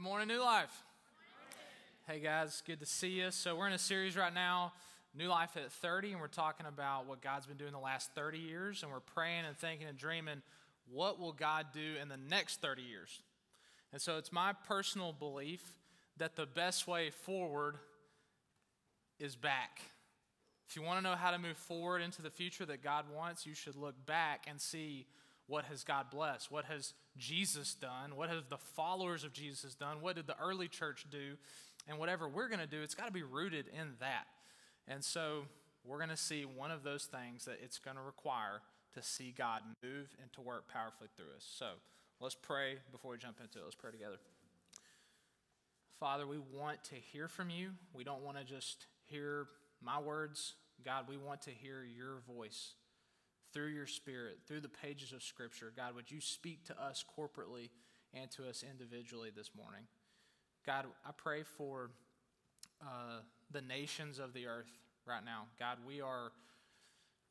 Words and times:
Good 0.00 0.08
morning, 0.08 0.28
New 0.28 0.40
Life. 0.42 0.82
Hey 2.06 2.20
guys, 2.20 2.62
good 2.66 2.80
to 2.80 2.86
see 2.86 3.20
you. 3.20 3.30
So, 3.30 3.54
we're 3.54 3.66
in 3.66 3.74
a 3.74 3.78
series 3.78 4.16
right 4.16 4.32
now, 4.32 4.72
New 5.14 5.28
Life 5.28 5.58
at 5.58 5.70
30, 5.70 6.12
and 6.12 6.20
we're 6.22 6.26
talking 6.26 6.64
about 6.64 7.06
what 7.06 7.20
God's 7.20 7.44
been 7.44 7.58
doing 7.58 7.72
the 7.72 7.78
last 7.78 8.10
30 8.14 8.38
years, 8.38 8.82
and 8.82 8.90
we're 8.90 9.00
praying 9.00 9.44
and 9.44 9.54
thinking 9.58 9.86
and 9.86 9.98
dreaming 9.98 10.40
what 10.90 11.20
will 11.20 11.34
God 11.34 11.66
do 11.74 11.96
in 12.00 12.08
the 12.08 12.16
next 12.16 12.62
30 12.62 12.80
years. 12.80 13.20
And 13.92 14.00
so, 14.00 14.16
it's 14.16 14.32
my 14.32 14.54
personal 14.66 15.12
belief 15.12 15.60
that 16.16 16.34
the 16.34 16.46
best 16.46 16.88
way 16.88 17.10
forward 17.10 17.76
is 19.18 19.36
back. 19.36 19.82
If 20.66 20.76
you 20.76 20.82
want 20.82 20.96
to 20.96 21.02
know 21.02 21.14
how 21.14 21.30
to 21.30 21.38
move 21.38 21.58
forward 21.58 22.00
into 22.00 22.22
the 22.22 22.30
future 22.30 22.64
that 22.64 22.82
God 22.82 23.04
wants, 23.14 23.44
you 23.44 23.54
should 23.54 23.76
look 23.76 24.06
back 24.06 24.46
and 24.48 24.58
see 24.58 25.04
what 25.46 25.66
has 25.66 25.84
God 25.84 26.08
blessed? 26.10 26.50
What 26.50 26.64
has 26.64 26.94
Jesus 27.20 27.74
done? 27.74 28.16
What 28.16 28.30
have 28.30 28.48
the 28.48 28.58
followers 28.58 29.22
of 29.22 29.32
Jesus 29.32 29.74
done? 29.74 30.00
What 30.00 30.16
did 30.16 30.26
the 30.26 30.36
early 30.42 30.66
church 30.66 31.06
do? 31.10 31.36
And 31.88 31.98
whatever 31.98 32.28
we're 32.28 32.48
going 32.48 32.60
to 32.60 32.66
do, 32.66 32.82
it's 32.82 32.94
got 32.94 33.06
to 33.06 33.12
be 33.12 33.22
rooted 33.22 33.66
in 33.68 33.92
that. 34.00 34.26
And 34.88 35.04
so 35.04 35.42
we're 35.84 35.98
going 35.98 36.10
to 36.10 36.16
see 36.16 36.44
one 36.44 36.70
of 36.70 36.82
those 36.82 37.04
things 37.04 37.44
that 37.44 37.58
it's 37.62 37.78
going 37.78 37.96
to 37.96 38.02
require 38.02 38.62
to 38.94 39.02
see 39.02 39.32
God 39.36 39.62
move 39.82 40.08
and 40.20 40.32
to 40.32 40.40
work 40.40 40.68
powerfully 40.68 41.08
through 41.16 41.32
us. 41.36 41.46
So 41.56 41.66
let's 42.20 42.34
pray 42.34 42.76
before 42.90 43.12
we 43.12 43.18
jump 43.18 43.38
into 43.40 43.58
it. 43.58 43.64
Let's 43.64 43.76
pray 43.76 43.92
together. 43.92 44.16
Father, 45.98 46.26
we 46.26 46.38
want 46.38 46.82
to 46.84 46.94
hear 46.94 47.28
from 47.28 47.50
you. 47.50 47.70
We 47.94 48.04
don't 48.04 48.22
want 48.22 48.38
to 48.38 48.44
just 48.44 48.86
hear 49.06 49.46
my 49.82 50.00
words. 50.00 50.54
God, 50.84 51.04
we 51.08 51.16
want 51.16 51.42
to 51.42 51.50
hear 51.50 51.84
your 51.84 52.20
voice 52.26 52.72
through 53.52 53.68
your 53.68 53.86
Spirit, 53.86 54.38
through 54.46 54.60
the 54.60 54.68
pages 54.68 55.12
of 55.12 55.22
Scripture. 55.22 55.72
God, 55.76 55.94
would 55.94 56.10
you 56.10 56.20
speak 56.20 56.64
to 56.66 56.82
us 56.82 57.04
corporately 57.18 57.70
and 58.14 58.30
to 58.32 58.48
us 58.48 58.64
individually 58.68 59.30
this 59.34 59.50
morning? 59.56 59.82
God, 60.66 60.86
I 61.04 61.10
pray 61.16 61.42
for 61.42 61.90
uh, 62.82 63.20
the 63.50 63.60
nations 63.60 64.18
of 64.18 64.32
the 64.32 64.46
earth 64.46 64.70
right 65.06 65.24
now. 65.24 65.46
God, 65.58 65.78
we 65.86 66.00
are 66.00 66.32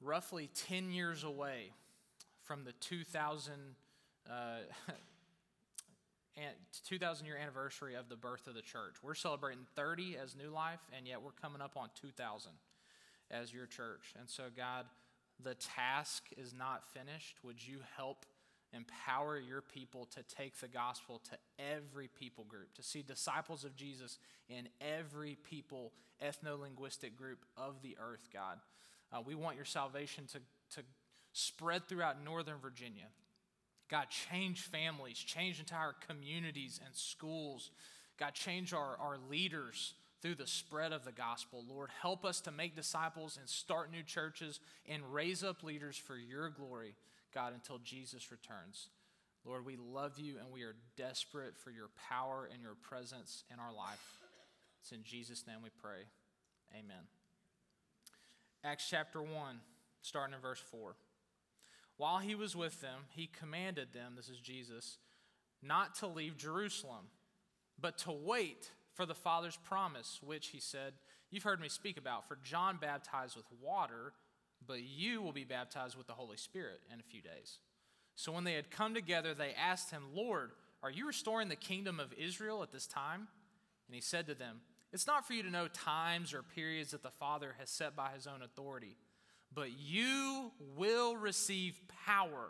roughly 0.01 0.49
10 0.67 0.91
years 0.91 1.23
away 1.23 1.71
from 2.43 2.63
the 2.63 2.73
2000, 2.73 3.53
uh, 4.29 4.33
2000 6.87 7.25
year 7.25 7.37
anniversary 7.37 7.95
of 7.95 8.09
the 8.09 8.15
birth 8.15 8.47
of 8.47 8.55
the 8.55 8.61
church. 8.61 8.95
We're 9.03 9.15
celebrating 9.15 9.65
30 9.75 10.17
as 10.17 10.35
New 10.35 10.49
Life, 10.49 10.79
and 10.95 11.07
yet 11.07 11.21
we're 11.21 11.31
coming 11.31 11.61
up 11.61 11.77
on 11.77 11.89
2000 12.01 12.51
as 13.31 13.53
your 13.53 13.65
church. 13.65 14.13
And 14.19 14.29
so, 14.29 14.43
God, 14.55 14.85
the 15.43 15.55
task 15.55 16.23
is 16.37 16.53
not 16.53 16.83
finished. 16.93 17.37
Would 17.43 17.65
you 17.65 17.79
help 17.95 18.25
empower 18.73 19.39
your 19.39 19.61
people 19.61 20.07
to 20.13 20.23
take 20.23 20.57
the 20.59 20.67
gospel 20.67 21.21
to 21.29 21.37
every 21.57 22.07
people 22.07 22.43
group, 22.43 22.73
to 22.75 22.83
see 22.83 23.01
disciples 23.01 23.63
of 23.63 23.75
Jesus 23.75 24.19
in 24.47 24.67
every 24.79 25.37
people, 25.49 25.91
ethno 26.23 26.59
linguistic 26.59 27.15
group 27.15 27.45
of 27.57 27.81
the 27.81 27.97
earth, 27.99 28.29
God? 28.31 28.59
Uh, 29.11 29.21
we 29.25 29.33
want 29.33 29.55
your 29.55 29.65
salvation 29.65 30.25
to, 30.27 30.39
to 30.75 30.85
spread 31.33 31.87
throughout 31.87 32.23
Northern 32.23 32.59
Virginia. 32.61 33.07
God, 33.89 34.07
change 34.09 34.61
families, 34.61 35.17
change 35.17 35.59
entire 35.59 35.95
communities 36.07 36.79
and 36.85 36.95
schools. 36.95 37.71
God, 38.19 38.33
change 38.33 38.73
our, 38.73 38.97
our 38.99 39.17
leaders 39.29 39.93
through 40.21 40.35
the 40.35 40.47
spread 40.47 40.91
of 40.91 41.05
the 41.05 41.11
gospel. 41.11 41.63
Lord, 41.67 41.89
help 42.01 42.25
us 42.25 42.41
to 42.41 42.51
make 42.51 42.75
disciples 42.75 43.37
and 43.37 43.47
start 43.47 43.91
new 43.91 44.03
churches 44.03 44.59
and 44.87 45.13
raise 45.13 45.43
up 45.43 45.63
leaders 45.63 45.97
for 45.97 46.17
your 46.17 46.49
glory, 46.49 46.95
God, 47.33 47.53
until 47.53 47.77
Jesus 47.79 48.31
returns. 48.31 48.89
Lord, 49.45 49.65
we 49.65 49.77
love 49.77 50.19
you 50.19 50.35
and 50.37 50.51
we 50.51 50.63
are 50.63 50.75
desperate 50.97 51.57
for 51.57 51.71
your 51.71 51.89
power 52.09 52.49
and 52.51 52.61
your 52.61 52.75
presence 52.75 53.43
in 53.51 53.59
our 53.59 53.73
life. 53.73 54.19
It's 54.81 54.91
in 54.91 55.03
Jesus' 55.03 55.45
name 55.47 55.57
we 55.63 55.69
pray. 55.81 56.07
Amen. 56.73 57.07
Acts 58.63 58.87
chapter 58.89 59.21
1, 59.21 59.31
starting 60.01 60.35
in 60.35 60.41
verse 60.41 60.61
4. 60.71 60.95
While 61.95 62.19
he 62.19 62.35
was 62.35 62.55
with 62.55 62.81
them, 62.81 63.01
he 63.09 63.27
commanded 63.27 63.93
them, 63.93 64.13
this 64.15 64.29
is 64.29 64.39
Jesus, 64.39 64.97
not 65.61 65.95
to 65.95 66.07
leave 66.07 66.37
Jerusalem, 66.37 67.07
but 67.79 67.97
to 67.99 68.11
wait 68.11 68.71
for 68.99 69.05
the 69.05 69.15
Father's 69.15 69.55
promise, 69.55 70.19
which 70.21 70.47
he 70.47 70.59
said, 70.59 70.91
You've 71.31 71.43
heard 71.43 71.61
me 71.61 71.69
speak 71.69 71.97
about, 71.97 72.27
for 72.27 72.37
John 72.43 72.77
baptized 72.81 73.37
with 73.37 73.45
water, 73.61 74.11
but 74.67 74.81
you 74.81 75.21
will 75.21 75.31
be 75.31 75.45
baptized 75.45 75.95
with 75.95 76.05
the 76.05 76.11
Holy 76.11 76.35
Spirit 76.35 76.81
in 76.93 76.99
a 76.99 77.03
few 77.03 77.21
days. 77.21 77.59
So 78.17 78.33
when 78.33 78.43
they 78.43 78.55
had 78.55 78.69
come 78.69 78.93
together, 78.93 79.33
they 79.33 79.53
asked 79.53 79.91
him, 79.91 80.03
Lord, 80.13 80.51
are 80.83 80.91
you 80.91 81.07
restoring 81.07 81.47
the 81.47 81.55
kingdom 81.55 81.97
of 82.01 82.13
Israel 82.17 82.61
at 82.61 82.73
this 82.73 82.87
time? 82.87 83.29
And 83.87 83.95
he 83.95 84.01
said 84.01 84.27
to 84.27 84.35
them, 84.35 84.59
It's 84.91 85.07
not 85.07 85.25
for 85.25 85.31
you 85.31 85.43
to 85.43 85.49
know 85.49 85.69
times 85.69 86.33
or 86.33 86.43
periods 86.43 86.91
that 86.91 87.01
the 87.01 87.09
Father 87.09 87.55
has 87.57 87.69
set 87.69 87.95
by 87.95 88.09
his 88.13 88.27
own 88.27 88.41
authority, 88.41 88.97
but 89.55 89.69
you 89.79 90.51
will 90.75 91.15
receive 91.15 91.79
power 92.05 92.49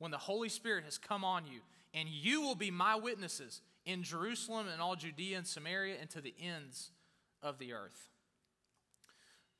when 0.00 0.10
the 0.10 0.18
Holy 0.18 0.50
Spirit 0.50 0.84
has 0.84 0.98
come 0.98 1.24
on 1.24 1.46
you, 1.46 1.60
and 1.94 2.10
you 2.10 2.42
will 2.42 2.56
be 2.56 2.70
my 2.70 2.94
witnesses 2.96 3.62
in 3.88 4.02
Jerusalem 4.02 4.66
and 4.70 4.82
all 4.82 4.96
Judea 4.96 5.38
and 5.38 5.46
Samaria 5.46 5.96
and 5.98 6.10
to 6.10 6.20
the 6.20 6.34
ends 6.38 6.90
of 7.42 7.58
the 7.58 7.72
earth. 7.72 8.10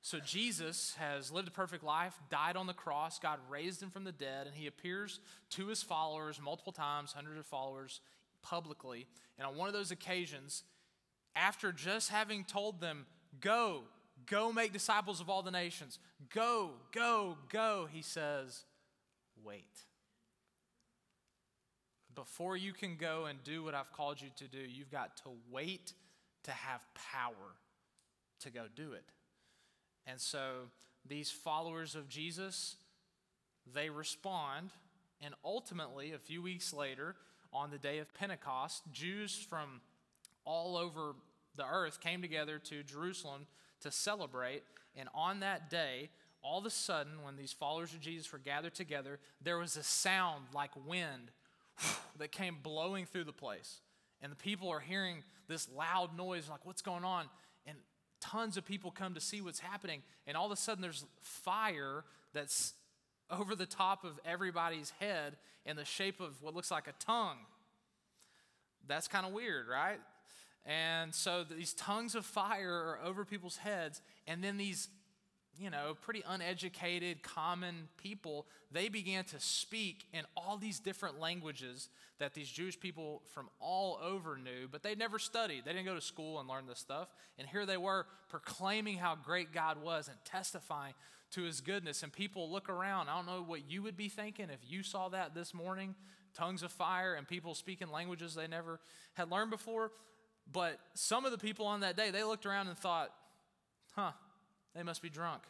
So 0.02 0.20
Jesus 0.20 0.94
has 0.98 1.32
lived 1.32 1.48
a 1.48 1.50
perfect 1.50 1.82
life, 1.82 2.14
died 2.30 2.54
on 2.54 2.66
the 2.66 2.74
cross, 2.74 3.18
God 3.18 3.38
raised 3.48 3.82
him 3.82 3.88
from 3.88 4.04
the 4.04 4.12
dead, 4.12 4.46
and 4.46 4.54
he 4.54 4.66
appears 4.66 5.20
to 5.50 5.66
his 5.68 5.82
followers 5.82 6.38
multiple 6.40 6.74
times, 6.74 7.12
hundreds 7.12 7.38
of 7.38 7.46
followers 7.46 8.00
publicly. 8.42 9.06
And 9.38 9.46
on 9.46 9.56
one 9.56 9.66
of 9.66 9.74
those 9.74 9.90
occasions, 9.90 10.62
after 11.34 11.72
just 11.72 12.10
having 12.10 12.44
told 12.44 12.80
them, 12.80 13.06
Go, 13.40 13.82
go 14.26 14.52
make 14.52 14.72
disciples 14.74 15.20
of 15.20 15.30
all 15.30 15.42
the 15.42 15.50
nations, 15.50 15.98
go, 16.34 16.72
go, 16.92 17.38
go, 17.50 17.88
he 17.90 18.02
says, 18.02 18.64
Wait 19.42 19.87
before 22.18 22.56
you 22.56 22.72
can 22.72 22.96
go 22.96 23.26
and 23.26 23.38
do 23.44 23.62
what 23.62 23.76
I've 23.76 23.92
called 23.92 24.20
you 24.20 24.28
to 24.38 24.48
do, 24.48 24.58
you've 24.58 24.90
got 24.90 25.18
to 25.18 25.30
wait 25.52 25.92
to 26.42 26.50
have 26.50 26.80
power 27.12 27.54
to 28.40 28.50
go 28.50 28.64
do 28.74 28.92
it. 28.92 29.04
And 30.04 30.20
so 30.20 30.62
these 31.08 31.30
followers 31.30 31.94
of 31.94 32.08
Jesus, 32.08 32.74
they 33.72 33.88
respond. 33.88 34.70
And 35.20 35.32
ultimately, 35.44 36.10
a 36.10 36.18
few 36.18 36.42
weeks 36.42 36.72
later, 36.72 37.14
on 37.52 37.70
the 37.70 37.78
day 37.78 37.98
of 37.98 38.12
Pentecost, 38.14 38.82
Jews 38.90 39.36
from 39.48 39.80
all 40.44 40.76
over 40.76 41.14
the 41.54 41.66
earth 41.70 42.00
came 42.00 42.20
together 42.20 42.58
to 42.58 42.82
Jerusalem 42.82 43.46
to 43.82 43.92
celebrate. 43.92 44.64
And 44.96 45.08
on 45.14 45.38
that 45.38 45.70
day, 45.70 46.10
all 46.42 46.58
of 46.58 46.66
a 46.66 46.70
sudden, 46.70 47.22
when 47.22 47.36
these 47.36 47.52
followers 47.52 47.94
of 47.94 48.00
Jesus 48.00 48.32
were 48.32 48.40
gathered 48.40 48.74
together, 48.74 49.20
there 49.40 49.58
was 49.58 49.76
a 49.76 49.84
sound 49.84 50.46
like 50.52 50.70
wind 50.84 51.30
that 52.18 52.32
came 52.32 52.58
blowing 52.62 53.06
through 53.06 53.24
the 53.24 53.32
place. 53.32 53.80
And 54.20 54.32
the 54.32 54.36
people 54.36 54.68
are 54.68 54.80
hearing 54.80 55.22
this 55.48 55.68
loud 55.68 56.16
noise, 56.16 56.48
like, 56.48 56.66
what's 56.66 56.82
going 56.82 57.04
on? 57.04 57.26
And 57.66 57.76
tons 58.20 58.56
of 58.56 58.64
people 58.64 58.90
come 58.90 59.14
to 59.14 59.20
see 59.20 59.40
what's 59.40 59.60
happening. 59.60 60.02
And 60.26 60.36
all 60.36 60.46
of 60.46 60.52
a 60.52 60.56
sudden, 60.56 60.82
there's 60.82 61.04
fire 61.20 62.04
that's 62.32 62.74
over 63.30 63.54
the 63.54 63.66
top 63.66 64.04
of 64.04 64.18
everybody's 64.24 64.90
head 64.98 65.36
in 65.64 65.76
the 65.76 65.84
shape 65.84 66.20
of 66.20 66.42
what 66.42 66.54
looks 66.54 66.70
like 66.70 66.88
a 66.88 66.94
tongue. 67.04 67.38
That's 68.86 69.06
kind 69.06 69.26
of 69.26 69.32
weird, 69.32 69.68
right? 69.68 70.00
And 70.64 71.14
so 71.14 71.44
these 71.44 71.72
tongues 71.74 72.14
of 72.14 72.26
fire 72.26 72.72
are 72.72 72.98
over 73.04 73.24
people's 73.24 73.58
heads, 73.58 74.02
and 74.26 74.42
then 74.42 74.56
these 74.56 74.88
you 75.58 75.70
know, 75.70 75.96
pretty 76.02 76.22
uneducated, 76.26 77.22
common 77.22 77.88
people, 77.96 78.46
they 78.70 78.88
began 78.88 79.24
to 79.24 79.40
speak 79.40 80.06
in 80.12 80.22
all 80.36 80.56
these 80.56 80.78
different 80.78 81.18
languages 81.18 81.88
that 82.18 82.34
these 82.34 82.48
Jewish 82.48 82.78
people 82.78 83.22
from 83.32 83.48
all 83.60 83.98
over 84.02 84.36
knew, 84.36 84.68
but 84.70 84.82
they 84.82 84.94
never 84.94 85.18
studied. 85.18 85.64
They 85.64 85.72
didn't 85.72 85.86
go 85.86 85.94
to 85.94 86.00
school 86.00 86.40
and 86.40 86.48
learn 86.48 86.66
this 86.66 86.78
stuff. 86.78 87.08
And 87.38 87.48
here 87.48 87.66
they 87.66 87.76
were 87.76 88.06
proclaiming 88.28 88.98
how 88.98 89.16
great 89.16 89.52
God 89.52 89.82
was 89.82 90.08
and 90.08 90.16
testifying 90.24 90.94
to 91.32 91.42
his 91.42 91.60
goodness. 91.60 92.02
And 92.02 92.12
people 92.12 92.50
look 92.50 92.68
around. 92.68 93.08
I 93.08 93.16
don't 93.16 93.26
know 93.26 93.42
what 93.46 93.70
you 93.70 93.82
would 93.82 93.96
be 93.96 94.08
thinking 94.08 94.50
if 94.50 94.60
you 94.68 94.82
saw 94.82 95.08
that 95.10 95.34
this 95.34 95.54
morning 95.54 95.94
tongues 96.34 96.62
of 96.62 96.70
fire 96.70 97.14
and 97.14 97.26
people 97.26 97.54
speaking 97.54 97.90
languages 97.90 98.34
they 98.34 98.46
never 98.46 98.80
had 99.14 99.30
learned 99.30 99.50
before. 99.50 99.90
But 100.50 100.78
some 100.94 101.24
of 101.24 101.32
the 101.32 101.38
people 101.38 101.66
on 101.66 101.80
that 101.80 101.96
day, 101.96 102.10
they 102.10 102.24
looked 102.24 102.46
around 102.46 102.68
and 102.68 102.78
thought, 102.78 103.10
huh, 103.94 104.12
they 104.74 104.82
must 104.82 105.02
be 105.02 105.10
drunk. 105.10 105.42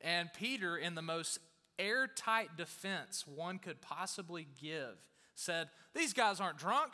And 0.00 0.32
Peter, 0.32 0.76
in 0.76 0.94
the 0.94 1.02
most 1.02 1.38
airtight 1.78 2.56
defense 2.56 3.24
one 3.26 3.58
could 3.58 3.80
possibly 3.80 4.46
give, 4.60 4.96
said, 5.34 5.68
These 5.94 6.12
guys 6.12 6.40
aren't 6.40 6.58
drunk. 6.58 6.92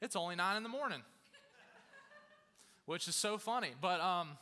It's 0.00 0.16
only 0.16 0.36
nine 0.36 0.56
in 0.56 0.62
the 0.62 0.68
morning. 0.68 1.02
Which 2.86 3.08
is 3.08 3.16
so 3.16 3.38
funny. 3.38 3.70
But, 3.80 4.00
um, 4.00 4.38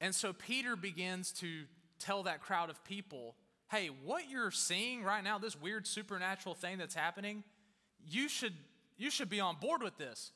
and 0.00 0.14
so 0.14 0.32
Peter 0.32 0.76
begins 0.76 1.32
to 1.32 1.64
tell 1.98 2.22
that 2.24 2.40
crowd 2.40 2.70
of 2.70 2.82
people, 2.84 3.34
hey, 3.70 3.88
what 4.04 4.30
you're 4.30 4.50
seeing 4.50 5.02
right 5.02 5.24
now, 5.24 5.38
this 5.38 5.60
weird 5.60 5.86
supernatural 5.86 6.54
thing 6.54 6.78
that's 6.78 6.94
happening, 6.94 7.42
you 8.06 8.28
should 8.28 8.54
you 8.96 9.10
should 9.10 9.28
be 9.28 9.40
on 9.40 9.56
board 9.56 9.82
with 9.82 9.96
this. 9.98 10.32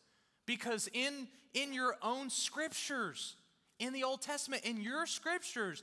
Because 0.46 0.88
in, 0.92 1.28
in 1.54 1.72
your 1.72 1.96
own 2.02 2.30
scriptures, 2.30 3.36
in 3.78 3.92
the 3.92 4.04
Old 4.04 4.22
Testament, 4.22 4.64
in 4.64 4.80
your 4.80 5.06
scriptures, 5.06 5.82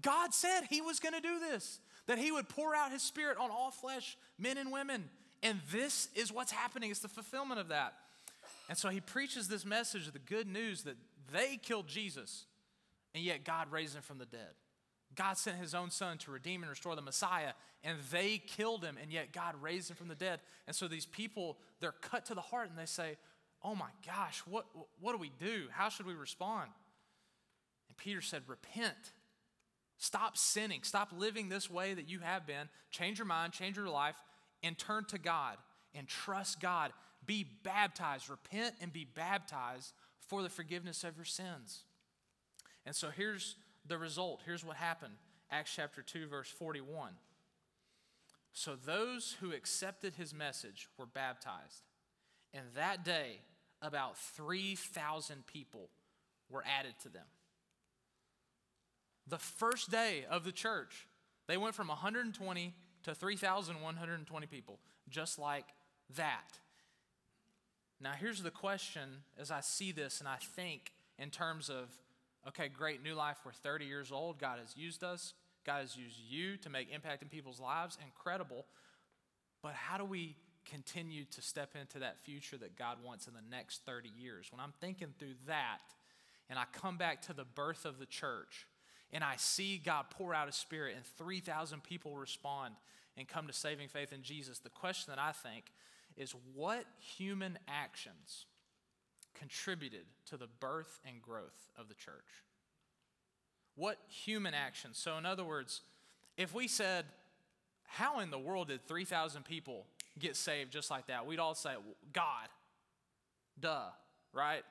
God 0.00 0.32
said 0.34 0.62
He 0.68 0.80
was 0.80 1.00
going 1.00 1.14
to 1.14 1.20
do 1.20 1.38
this, 1.38 1.80
that 2.06 2.18
He 2.18 2.32
would 2.32 2.48
pour 2.48 2.74
out 2.74 2.92
His 2.92 3.02
Spirit 3.02 3.38
on 3.38 3.50
all 3.50 3.70
flesh, 3.70 4.16
men 4.38 4.58
and 4.58 4.72
women. 4.72 5.08
And 5.42 5.60
this 5.72 6.08
is 6.14 6.32
what's 6.32 6.52
happening. 6.52 6.90
It's 6.90 7.00
the 7.00 7.08
fulfillment 7.08 7.60
of 7.60 7.68
that. 7.68 7.94
And 8.68 8.78
so 8.78 8.88
He 8.88 9.00
preaches 9.00 9.48
this 9.48 9.64
message 9.64 10.06
of 10.06 10.12
the 10.12 10.18
good 10.18 10.46
news 10.46 10.82
that 10.84 10.96
they 11.32 11.56
killed 11.56 11.88
Jesus, 11.88 12.46
and 13.14 13.22
yet 13.22 13.44
God 13.44 13.70
raised 13.70 13.96
Him 13.96 14.02
from 14.02 14.18
the 14.18 14.26
dead. 14.26 14.54
God 15.14 15.36
sent 15.36 15.58
his 15.58 15.74
own 15.74 15.90
son 15.90 16.18
to 16.18 16.30
redeem 16.30 16.62
and 16.62 16.70
restore 16.70 16.96
the 16.96 17.02
Messiah, 17.02 17.52
and 17.84 17.98
they 18.10 18.38
killed 18.38 18.84
him, 18.84 18.96
and 19.00 19.12
yet 19.12 19.32
God 19.32 19.54
raised 19.60 19.90
him 19.90 19.96
from 19.96 20.08
the 20.08 20.14
dead. 20.14 20.40
And 20.66 20.74
so 20.74 20.88
these 20.88 21.06
people, 21.06 21.58
they're 21.80 21.92
cut 21.92 22.26
to 22.26 22.34
the 22.34 22.40
heart 22.40 22.70
and 22.70 22.78
they 22.78 22.86
say, 22.86 23.16
Oh 23.64 23.76
my 23.76 23.90
gosh, 24.04 24.40
what, 24.40 24.66
what 25.00 25.12
do 25.12 25.18
we 25.18 25.30
do? 25.38 25.66
How 25.70 25.88
should 25.88 26.06
we 26.06 26.14
respond? 26.14 26.70
And 27.92 27.96
Peter 27.98 28.22
said, 28.22 28.44
Repent. 28.46 29.12
Stop 29.98 30.38
sinning. 30.38 30.80
Stop 30.82 31.12
living 31.14 31.50
this 31.50 31.70
way 31.70 31.92
that 31.92 32.08
you 32.08 32.20
have 32.20 32.46
been. 32.46 32.70
Change 32.90 33.18
your 33.18 33.26
mind, 33.26 33.52
change 33.52 33.76
your 33.76 33.88
life, 33.88 34.16
and 34.62 34.78
turn 34.78 35.04
to 35.10 35.18
God 35.18 35.58
and 35.94 36.08
trust 36.08 36.58
God. 36.58 36.92
Be 37.26 37.46
baptized. 37.62 38.30
Repent 38.30 38.76
and 38.80 38.92
be 38.92 39.04
baptized 39.04 39.92
for 40.26 40.42
the 40.42 40.48
forgiveness 40.48 41.04
of 41.04 41.16
your 41.16 41.26
sins. 41.26 41.84
And 42.86 42.96
so 42.96 43.10
here's 43.10 43.56
the 43.86 43.98
result. 43.98 44.40
Here's 44.46 44.64
what 44.64 44.76
happened 44.76 45.12
Acts 45.50 45.74
chapter 45.76 46.00
2, 46.00 46.28
verse 46.28 46.48
41. 46.48 47.12
So 48.54 48.74
those 48.74 49.36
who 49.40 49.52
accepted 49.52 50.16
his 50.16 50.32
message 50.32 50.88
were 50.98 51.04
baptized. 51.04 51.82
And 52.54 52.64
that 52.74 53.04
day, 53.04 53.40
about 53.82 54.16
3,000 54.16 55.46
people 55.46 55.90
were 56.50 56.64
added 56.66 56.94
to 57.02 57.08
them. 57.08 57.26
The 59.26 59.38
first 59.38 59.90
day 59.90 60.24
of 60.28 60.44
the 60.44 60.52
church, 60.52 61.06
they 61.46 61.56
went 61.56 61.74
from 61.74 61.88
120 61.88 62.74
to 63.04 63.14
3,120 63.14 64.46
people, 64.46 64.78
just 65.08 65.38
like 65.38 65.66
that. 66.16 66.58
Now, 68.00 68.12
here's 68.18 68.42
the 68.42 68.50
question 68.50 69.08
as 69.38 69.50
I 69.50 69.60
see 69.60 69.92
this 69.92 70.20
and 70.20 70.28
I 70.28 70.36
think 70.36 70.92
in 71.18 71.30
terms 71.30 71.68
of 71.70 71.88
okay, 72.48 72.68
great, 72.68 73.02
new 73.02 73.14
life, 73.14 73.38
we're 73.44 73.52
30 73.52 73.84
years 73.84 74.10
old. 74.10 74.38
God 74.38 74.58
has 74.58 74.76
used 74.76 75.04
us. 75.04 75.34
God 75.64 75.80
has 75.80 75.96
used 75.96 76.16
you 76.28 76.56
to 76.58 76.70
make 76.70 76.92
impact 76.92 77.22
in 77.22 77.28
people's 77.28 77.60
lives. 77.60 77.96
Incredible. 78.04 78.66
But 79.62 79.74
how 79.74 79.96
do 79.96 80.04
we 80.04 80.36
continue 80.64 81.24
to 81.26 81.42
step 81.42 81.76
into 81.80 82.00
that 82.00 82.18
future 82.24 82.56
that 82.58 82.76
God 82.76 82.98
wants 83.04 83.28
in 83.28 83.34
the 83.34 83.48
next 83.48 83.84
30 83.86 84.08
years? 84.08 84.48
When 84.50 84.60
I'm 84.60 84.72
thinking 84.80 85.14
through 85.18 85.34
that, 85.46 85.78
and 86.50 86.58
I 86.58 86.64
come 86.72 86.98
back 86.98 87.22
to 87.22 87.32
the 87.32 87.44
birth 87.44 87.84
of 87.84 87.98
the 87.98 88.06
church, 88.06 88.66
and 89.12 89.22
I 89.22 89.34
see 89.36 89.80
God 89.84 90.06
pour 90.10 90.34
out 90.34 90.46
His 90.46 90.56
Spirit, 90.56 90.94
and 90.96 91.04
3,000 91.18 91.82
people 91.82 92.16
respond 92.16 92.74
and 93.16 93.28
come 93.28 93.46
to 93.46 93.52
saving 93.52 93.88
faith 93.88 94.12
in 94.12 94.22
Jesus, 94.22 94.58
the 94.58 94.70
question 94.70 95.12
that 95.14 95.20
I 95.20 95.32
think 95.32 95.66
is 96.16 96.34
what 96.54 96.84
human 96.98 97.58
actions 97.68 98.46
contributed 99.34 100.04
to 100.26 100.36
the 100.36 100.46
birth 100.60 101.00
and 101.06 101.20
growth 101.20 101.70
of 101.78 101.88
the 101.88 101.94
church? 101.94 102.44
What 103.74 103.98
human 104.08 104.54
actions? 104.54 104.98
So, 104.98 105.16
in 105.16 105.26
other 105.26 105.44
words, 105.44 105.82
if 106.36 106.54
we 106.54 106.68
said, 106.68 107.06
How 107.84 108.20
in 108.20 108.30
the 108.30 108.38
world 108.38 108.68
did 108.68 108.86
3,000 108.86 109.44
people 109.44 109.86
get 110.18 110.36
saved 110.36 110.72
just 110.72 110.90
like 110.90 111.06
that? 111.06 111.26
We'd 111.26 111.38
all 111.38 111.54
say, 111.54 111.74
God. 112.12 112.48
Duh, 113.60 113.90
right? 114.32 114.62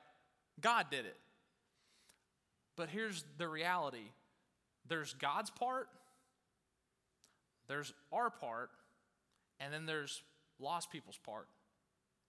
God 0.60 0.86
did 0.90 1.06
it. 1.06 1.16
But 2.76 2.88
here's 2.88 3.24
the 3.38 3.48
reality 3.48 4.10
there's 4.88 5.14
God's 5.14 5.50
part, 5.50 5.88
there's 7.68 7.92
our 8.12 8.30
part, 8.30 8.70
and 9.60 9.72
then 9.72 9.86
there's 9.86 10.22
lost 10.58 10.90
people's 10.90 11.18
part. 11.24 11.48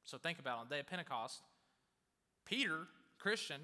So 0.03 0.17
think 0.17 0.39
about 0.39 0.57
it. 0.57 0.61
On 0.61 0.67
the 0.69 0.75
day 0.75 0.79
of 0.79 0.87
Pentecost, 0.87 1.41
Peter, 2.45 2.87
Christian, 3.19 3.61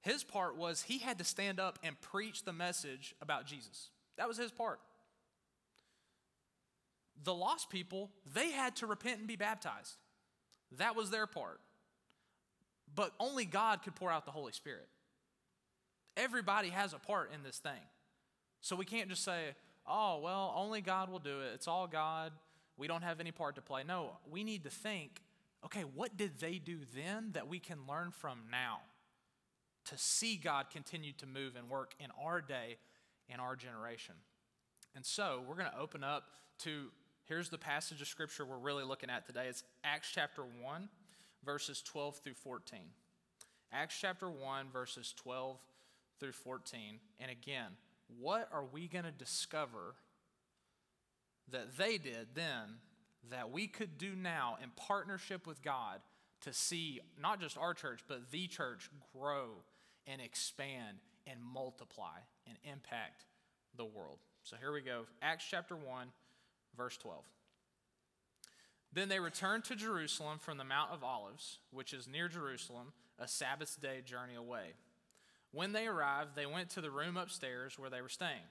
his 0.00 0.24
part 0.24 0.56
was 0.56 0.82
he 0.82 0.98
had 0.98 1.18
to 1.18 1.24
stand 1.24 1.60
up 1.60 1.78
and 1.82 2.00
preach 2.00 2.44
the 2.44 2.52
message 2.52 3.14
about 3.22 3.46
Jesus. 3.46 3.90
That 4.16 4.28
was 4.28 4.36
his 4.36 4.50
part. 4.50 4.80
The 7.24 7.34
lost 7.34 7.70
people, 7.70 8.10
they 8.34 8.50
had 8.50 8.76
to 8.76 8.86
repent 8.86 9.20
and 9.20 9.28
be 9.28 9.36
baptized. 9.36 9.96
That 10.78 10.96
was 10.96 11.10
their 11.10 11.26
part. 11.26 11.60
But 12.94 13.12
only 13.20 13.44
God 13.44 13.82
could 13.82 13.94
pour 13.94 14.10
out 14.10 14.24
the 14.24 14.32
Holy 14.32 14.52
Spirit. 14.52 14.88
Everybody 16.16 16.70
has 16.70 16.92
a 16.92 16.98
part 16.98 17.30
in 17.32 17.42
this 17.42 17.58
thing. 17.58 17.80
So 18.62 18.74
we 18.76 18.84
can't 18.84 19.08
just 19.08 19.24
say, 19.24 19.54
oh, 19.86 20.20
well, 20.22 20.54
only 20.56 20.80
God 20.80 21.10
will 21.10 21.18
do 21.18 21.40
it. 21.40 21.50
It's 21.54 21.68
all 21.68 21.86
God. 21.86 22.32
We 22.78 22.86
don't 22.86 23.02
have 23.02 23.20
any 23.20 23.32
part 23.32 23.56
to 23.56 23.60
play. 23.60 23.82
No, 23.86 24.16
we 24.30 24.42
need 24.44 24.64
to 24.64 24.70
think 24.70 25.20
okay, 25.64 25.82
what 25.94 26.16
did 26.16 26.40
they 26.40 26.58
do 26.58 26.78
then 26.94 27.30
that 27.32 27.48
we 27.48 27.58
can 27.58 27.78
learn 27.88 28.10
from 28.10 28.38
now 28.50 28.80
to 29.84 29.96
see 29.96 30.36
God 30.36 30.70
continue 30.70 31.12
to 31.18 31.26
move 31.26 31.54
and 31.56 31.68
work 31.68 31.94
in 32.00 32.08
our 32.20 32.40
day, 32.40 32.78
in 33.28 33.38
our 33.38 33.56
generation? 33.56 34.14
And 34.94 35.06
so 35.06 35.42
we're 35.48 35.54
going 35.54 35.70
to 35.70 35.78
open 35.78 36.02
up 36.02 36.24
to 36.60 36.86
here's 37.24 37.48
the 37.48 37.58
passage 37.58 38.00
of 38.00 38.08
scripture 38.08 38.44
we're 38.44 38.58
really 38.58 38.84
looking 38.84 39.08
at 39.08 39.26
today. 39.26 39.46
It's 39.48 39.62
Acts 39.84 40.10
chapter 40.12 40.42
1, 40.42 40.88
verses 41.44 41.80
12 41.82 42.18
through 42.18 42.34
14. 42.34 42.80
Acts 43.72 43.96
chapter 44.00 44.28
1, 44.28 44.66
verses 44.72 45.14
12 45.16 45.58
through 46.20 46.32
14. 46.32 46.98
And 47.20 47.30
again, 47.30 47.70
what 48.18 48.48
are 48.52 48.64
we 48.64 48.88
going 48.88 49.04
to 49.04 49.10
discover 49.10 49.94
that 51.50 51.76
they 51.76 51.98
did 51.98 52.28
then 52.34 52.78
that 53.30 53.50
we 53.50 53.66
could 53.66 53.98
do 53.98 54.14
now 54.14 54.56
in 54.62 54.70
partnership 54.70 55.46
with 55.46 55.62
God 55.62 56.00
to 56.42 56.52
see 56.52 57.00
not 57.20 57.40
just 57.40 57.56
our 57.56 57.74
church, 57.74 58.00
but 58.08 58.30
the 58.30 58.46
church 58.46 58.90
grow 59.16 59.50
and 60.06 60.20
expand 60.20 60.98
and 61.26 61.40
multiply 61.40 62.18
and 62.48 62.56
impact 62.64 63.24
the 63.76 63.84
world. 63.84 64.18
So 64.42 64.56
here 64.58 64.72
we 64.72 64.80
go 64.80 65.04
Acts 65.20 65.44
chapter 65.48 65.76
1, 65.76 66.08
verse 66.76 66.96
12. 66.96 67.22
Then 68.92 69.08
they 69.08 69.20
returned 69.20 69.64
to 69.64 69.76
Jerusalem 69.76 70.38
from 70.38 70.58
the 70.58 70.64
Mount 70.64 70.90
of 70.92 71.02
Olives, 71.02 71.58
which 71.70 71.94
is 71.94 72.06
near 72.06 72.28
Jerusalem, 72.28 72.92
a 73.18 73.26
Sabbath 73.26 73.80
day 73.80 74.02
journey 74.04 74.34
away. 74.34 74.74
When 75.52 75.72
they 75.72 75.86
arrived, 75.86 76.34
they 76.34 76.46
went 76.46 76.70
to 76.70 76.80
the 76.80 76.90
room 76.90 77.16
upstairs 77.16 77.78
where 77.78 77.90
they 77.90 78.00
were 78.00 78.08
staying. 78.08 78.48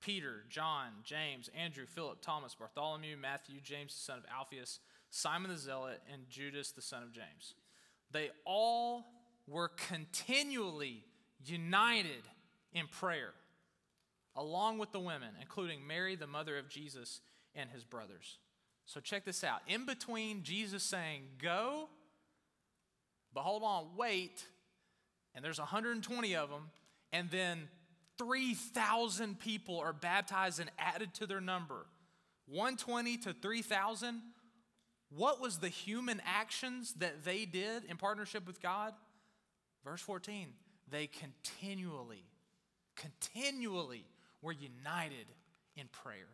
Peter, 0.00 0.44
John, 0.50 0.88
James, 1.04 1.48
Andrew, 1.56 1.86
Philip, 1.86 2.20
Thomas, 2.20 2.54
Bartholomew, 2.54 3.16
Matthew, 3.16 3.60
James 3.60 3.94
the 3.94 4.00
son 4.00 4.18
of 4.18 4.24
Alphaeus, 4.36 4.80
Simon 5.10 5.50
the 5.50 5.56
Zealot, 5.56 6.02
and 6.12 6.28
Judas 6.28 6.72
the 6.72 6.82
son 6.82 7.04
of 7.04 7.12
James. 7.12 7.54
They 8.10 8.30
all 8.44 9.06
were 9.46 9.68
continually 9.68 11.04
united 11.44 12.24
in 12.72 12.88
prayer, 12.88 13.32
along 14.34 14.78
with 14.78 14.90
the 14.92 15.00
women, 15.00 15.30
including 15.40 15.86
Mary, 15.86 16.16
the 16.16 16.26
mother 16.26 16.58
of 16.58 16.68
Jesus, 16.68 17.20
and 17.54 17.70
his 17.70 17.84
brothers. 17.84 18.38
So 18.86 19.00
check 19.00 19.24
this 19.24 19.44
out. 19.44 19.60
In 19.68 19.86
between 19.86 20.42
Jesus 20.42 20.82
saying, 20.82 21.22
Go, 21.40 21.88
but 23.32 23.42
hold 23.42 23.62
on, 23.62 23.88
wait, 23.96 24.44
and 25.34 25.44
there's 25.44 25.58
120 25.58 26.36
of 26.36 26.50
them, 26.50 26.70
and 27.12 27.30
then 27.30 27.68
3,000 28.18 29.38
people 29.38 29.78
are 29.78 29.92
baptized 29.92 30.60
and 30.60 30.70
added 30.78 31.14
to 31.14 31.26
their 31.26 31.40
number. 31.40 31.86
120 32.46 33.16
to 33.18 33.32
3,000. 33.32 34.22
What 35.10 35.40
was 35.40 35.58
the 35.58 35.68
human 35.68 36.20
actions 36.24 36.94
that 36.94 37.24
they 37.24 37.44
did 37.44 37.84
in 37.84 37.96
partnership 37.96 38.46
with 38.46 38.60
God? 38.62 38.94
Verse 39.84 40.00
14, 40.00 40.48
they 40.90 41.06
continually, 41.08 42.24
continually 42.96 44.04
were 44.42 44.52
united 44.52 45.26
in 45.76 45.88
prayer. 45.88 46.28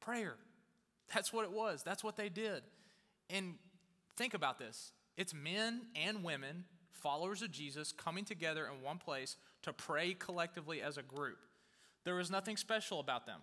Prayer. 0.00 0.36
That's 1.12 1.32
what 1.32 1.44
it 1.44 1.52
was. 1.52 1.82
That's 1.82 2.04
what 2.04 2.16
they 2.16 2.28
did. 2.28 2.62
And 3.28 3.54
think 4.16 4.34
about 4.34 4.58
this 4.58 4.92
it's 5.16 5.34
men 5.34 5.82
and 5.94 6.24
women, 6.24 6.64
followers 7.02 7.42
of 7.42 7.50
Jesus, 7.50 7.92
coming 7.92 8.24
together 8.24 8.66
in 8.66 8.82
one 8.82 8.98
place 8.98 9.36
to 9.62 9.72
pray 9.72 10.14
collectively 10.14 10.80
as 10.80 10.96
a 10.96 11.02
group. 11.02 11.38
There 12.04 12.14
was 12.14 12.30
nothing 12.30 12.56
special 12.56 13.00
about 13.00 13.26
them. 13.26 13.40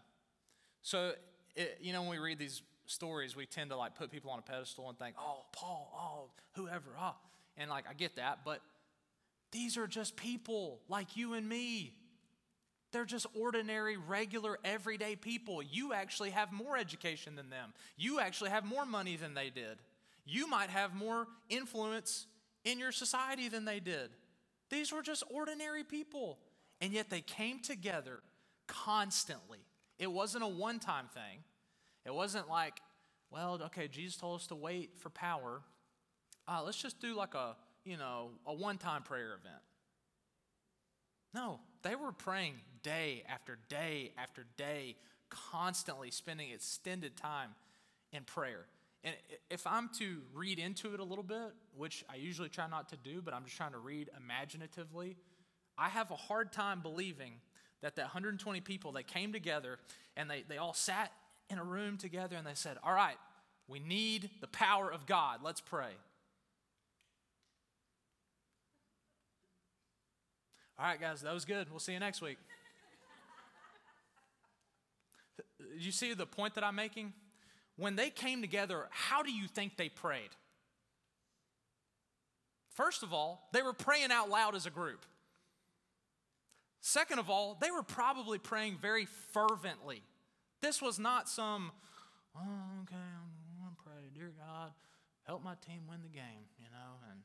So, 0.81 1.13
it, 1.55 1.77
you 1.81 1.93
know, 1.93 2.01
when 2.01 2.11
we 2.11 2.19
read 2.19 2.39
these 2.39 2.61
stories, 2.85 3.35
we 3.35 3.45
tend 3.45 3.69
to 3.69 3.77
like 3.77 3.95
put 3.95 4.11
people 4.11 4.31
on 4.31 4.39
a 4.39 4.41
pedestal 4.41 4.89
and 4.89 4.97
think, 4.97 5.15
oh, 5.19 5.45
Paul, 5.51 5.91
oh, 5.95 6.59
whoever, 6.59 6.89
oh. 6.99 7.15
And 7.57 7.69
like, 7.69 7.85
I 7.89 7.93
get 7.93 8.15
that, 8.15 8.39
but 8.45 8.61
these 9.51 9.77
are 9.77 9.87
just 9.87 10.15
people 10.15 10.79
like 10.87 11.17
you 11.17 11.33
and 11.33 11.47
me. 11.47 11.93
They're 12.91 13.05
just 13.05 13.27
ordinary, 13.39 13.97
regular, 13.97 14.57
everyday 14.63 15.15
people. 15.15 15.61
You 15.61 15.93
actually 15.93 16.31
have 16.31 16.51
more 16.51 16.75
education 16.75 17.35
than 17.35 17.49
them. 17.49 17.73
You 17.97 18.19
actually 18.19 18.49
have 18.49 18.65
more 18.65 18.85
money 18.85 19.15
than 19.15 19.35
they 19.35 19.49
did. 19.49 19.77
You 20.25 20.47
might 20.47 20.69
have 20.69 20.95
more 20.95 21.27
influence 21.49 22.25
in 22.63 22.79
your 22.79 22.91
society 22.91 23.47
than 23.49 23.65
they 23.65 23.79
did. 23.79 24.11
These 24.69 24.91
were 24.91 25.01
just 25.01 25.23
ordinary 25.29 25.83
people. 25.83 26.39
And 26.81 26.93
yet 26.93 27.09
they 27.09 27.21
came 27.21 27.59
together 27.59 28.19
constantly. 28.67 29.59
It 29.97 30.11
wasn't 30.11 30.43
a 30.43 30.47
one 30.47 30.79
time 30.79 31.07
thing. 31.13 31.43
It 32.05 32.13
wasn't 32.13 32.49
like, 32.49 32.79
well, 33.31 33.59
okay, 33.65 33.87
Jesus 33.87 34.17
told 34.17 34.39
us 34.39 34.47
to 34.47 34.55
wait 34.55 34.91
for 34.97 35.09
power. 35.09 35.61
Uh, 36.47 36.61
let's 36.65 36.81
just 36.81 36.99
do 36.99 37.15
like 37.15 37.35
a, 37.35 37.55
you 37.83 37.97
know, 37.97 38.29
a 38.45 38.53
one 38.53 38.77
time 38.77 39.03
prayer 39.03 39.37
event. 39.39 39.61
No, 41.33 41.59
they 41.83 41.95
were 41.95 42.11
praying 42.11 42.55
day 42.81 43.23
after 43.29 43.59
day 43.67 44.13
after 44.17 44.45
day, 44.57 44.95
constantly 45.29 46.09
spending 46.11 46.49
extended 46.51 47.15
time 47.17 47.49
in 48.11 48.23
prayer. 48.23 48.65
And 49.03 49.15
if 49.49 49.65
I'm 49.65 49.89
to 49.99 50.21
read 50.33 50.59
into 50.59 50.93
it 50.93 50.99
a 50.99 51.03
little 51.03 51.23
bit, 51.23 51.53
which 51.75 52.03
I 52.09 52.15
usually 52.15 52.49
try 52.49 52.67
not 52.67 52.89
to 52.89 52.97
do, 52.97 53.21
but 53.21 53.33
I'm 53.33 53.45
just 53.45 53.55
trying 53.55 53.71
to 53.71 53.77
read 53.77 54.09
imaginatively, 54.17 55.15
I 55.77 55.87
have 55.89 56.11
a 56.11 56.15
hard 56.15 56.51
time 56.51 56.81
believing 56.81 57.33
that 57.81 57.95
that 57.95 58.03
120 58.03 58.59
people 58.61 58.91
that 58.93 59.07
came 59.07 59.31
together 59.31 59.79
and 60.17 60.29
they, 60.29 60.43
they 60.47 60.57
all 60.57 60.73
sat 60.73 61.13
in 61.49 61.57
a 61.57 61.63
room 61.63 61.97
together 61.97 62.35
and 62.35 62.45
they 62.45 62.55
said, 62.55 62.77
All 62.83 62.93
right, 62.93 63.15
we 63.69 63.79
need 63.79 64.29
the 64.41 64.47
power 64.47 64.91
of 64.91 65.05
God. 65.05 65.39
Let's 65.43 65.61
pray. 65.61 65.91
All 70.77 70.85
right, 70.85 70.99
guys, 70.99 71.21
that 71.21 71.33
was 71.33 71.45
good. 71.45 71.69
We'll 71.69 71.79
see 71.79 71.93
you 71.93 71.99
next 71.99 72.21
week. 72.21 72.37
you 75.77 75.91
see 75.91 76.13
the 76.13 76.25
point 76.25 76.55
that 76.55 76.63
I'm 76.63 76.75
making? 76.75 77.13
When 77.79 77.95
they 77.95 78.09
came 78.09 78.41
together, 78.41 78.87
how 78.89 79.23
do 79.23 79.31
you 79.31 79.47
think 79.47 79.77
they 79.77 79.87
prayed? 79.87 80.31
First 82.75 83.03
of 83.03 83.13
all, 83.13 83.47
they 83.53 83.61
were 83.61 83.73
praying 83.73 84.11
out 84.11 84.29
loud 84.29 84.53
as 84.53 84.65
a 84.65 84.69
group. 84.69 85.05
Second 86.81 87.19
of 87.19 87.29
all, 87.29 87.57
they 87.61 87.71
were 87.71 87.83
probably 87.83 88.37
praying 88.37 88.77
very 88.81 89.05
fervently. 89.33 90.01
This 90.61 90.81
was 90.81 90.99
not 90.99 91.29
some, 91.29 91.71
oh, 92.35 92.41
okay, 92.83 92.95
I'm 92.95 93.61
going 93.61 93.75
to 93.75 93.83
pray, 93.83 94.09
dear 94.13 94.33
God, 94.37 94.71
help 95.23 95.41
my 95.41 95.55
team 95.65 95.83
win 95.89 95.99
the 96.01 96.09
game, 96.09 96.47
you 96.57 96.65
know, 96.71 96.97
and 97.09 97.21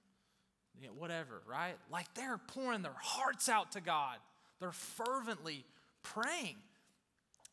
you 0.81 0.87
know, 0.87 0.93
whatever, 0.95 1.43
right? 1.49 1.75
Like 1.91 2.15
they're 2.15 2.39
pouring 2.39 2.83
their 2.83 2.97
hearts 3.01 3.49
out 3.49 3.73
to 3.73 3.81
God. 3.81 4.19
They're 4.61 4.71
fervently 4.71 5.65
praying. 6.05 6.57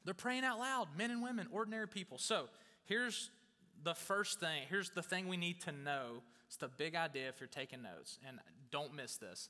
They're 0.05 0.13
praying 0.13 0.43
out 0.43 0.60
loud, 0.60 0.88
men 0.96 1.10
and 1.10 1.24
women, 1.24 1.48
ordinary 1.51 1.88
people. 1.88 2.20
So 2.20 2.48
here's 2.91 3.31
the 3.83 3.95
first 3.95 4.41
thing. 4.41 4.63
Here's 4.69 4.89
the 4.89 5.01
thing 5.01 5.29
we 5.29 5.38
need 5.38 5.62
to 5.62 5.71
know. 5.71 6.24
It's 6.48 6.57
the 6.57 6.67
big 6.67 6.93
idea 6.93 7.29
if 7.29 7.39
you're 7.39 7.48
taking 7.48 7.81
notes, 7.81 8.19
and 8.27 8.38
don't 8.69 8.93
miss 8.93 9.15
this. 9.15 9.50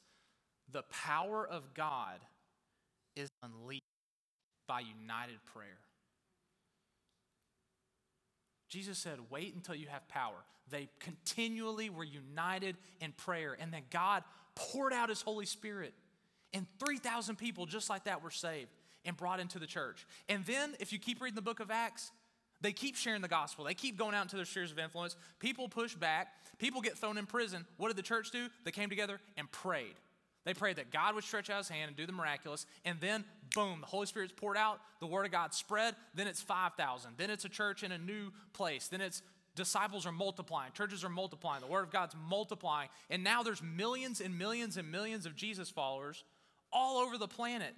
The 0.71 0.83
power 0.83 1.48
of 1.48 1.74
God 1.74 2.19
is 3.15 3.29
unleashed 3.41 3.81
by 4.67 4.81
united 4.81 5.43
prayer. 5.53 5.79
Jesus 8.69 9.00
said, 9.00 9.17
Wait 9.31 9.55
until 9.55 9.75
you 9.75 9.88
have 9.88 10.07
power. 10.07 10.38
They 10.69 10.88
continually 11.00 11.89
were 11.89 12.03
united 12.03 12.77
in 13.01 13.12
prayer, 13.13 13.57
and 13.60 13.74
then 13.74 13.81
God 13.89 14.24
poured 14.55 14.93
out 14.93 15.10
His 15.10 15.24
Holy 15.24 15.48
Spirit. 15.48 15.93
And 16.53 16.67
3,000 16.79 17.38
people 17.38 17.65
just 17.65 17.89
like 17.89 18.03
that 18.03 18.24
were 18.24 18.29
saved 18.29 18.69
and 19.03 19.17
brought 19.17 19.39
into 19.39 19.57
the 19.57 19.65
church. 19.65 20.05
And 20.29 20.45
then, 20.45 20.75
if 20.79 20.93
you 20.93 21.00
keep 21.00 21.21
reading 21.21 21.36
the 21.36 21.41
book 21.41 21.60
of 21.60 21.71
Acts, 21.71 22.12
they 22.62 22.72
keep 22.72 22.96
sharing 22.96 23.22
the 23.22 23.27
gospel. 23.27 23.65
They 23.65 23.74
keep 23.74 23.98
going 23.98 24.15
out 24.15 24.24
into 24.24 24.36
their 24.36 24.46
spheres 24.46 24.72
of 24.72 24.80
influence. 24.80 25.15
People 25.39 25.68
push 25.68 25.96
back. 25.96 26.27
People 26.58 26.82
get 26.82 26.98
thrown 26.98 27.18
in 27.18 27.25
prison. 27.25 27.65
What 27.77 27.88
did 27.88 27.98
the 27.98 28.03
church 28.03 28.32
do? 28.32 28.48
They 28.63 28.72
came 28.72 28.89
together 28.89 29.20
and 29.38 29.51
prayed. 29.51 29.96
They 30.44 30.53
prayed 30.53 30.77
that 30.77 30.91
God 30.91 31.15
would 31.15 31.24
stretch 31.24 31.50
out 31.50 31.60
his 31.60 31.70
hand 31.70 31.89
and 31.89 31.96
do 31.96 32.06
the 32.06 32.13
miraculous. 32.13 32.65
And 32.84 33.00
then, 33.00 33.24
boom, 33.53 33.82
the 33.82 33.88
Holy 33.88 34.08
Spirit's 34.08 34.34
poured 34.36 34.58
out. 34.58 34.80
The 35.00 35.08
word 35.08 35.25
of 35.25 35.32
God 35.32 35.53
spread. 35.53 35.96
Then 36.15 36.27
it's 36.27 36.41
5,000. 36.41 37.12
Then 37.18 37.30
it's 37.30 37.46
a 37.46 37.50
church 37.50 37.84
in 37.84 37.91
a 37.91 37.98
new 37.98 38.32
place. 38.53 38.88
Then 38.88 39.01
it's 39.01 39.22
disciples 39.56 40.06
are 40.06 40.12
multiplying. 40.12 40.72
Churches 40.72 41.03
are 41.03 41.10
multiplying. 41.10 41.62
The 41.62 41.68
word 41.68 41.84
of 41.84 41.91
God's 41.91 42.15
multiplying. 42.27 42.89
And 43.10 43.24
now 43.24 43.44
there's 43.44 43.62
millions 43.62 44.22
and 44.22 44.38
millions 44.38 44.77
and 44.77 44.89
millions 44.91 45.25
of 45.25 45.36
Jesus 45.36 45.70
followers 45.70 46.24
all 46.72 46.98
over 46.98 47.18
the 47.18 47.27
planet. 47.27 47.75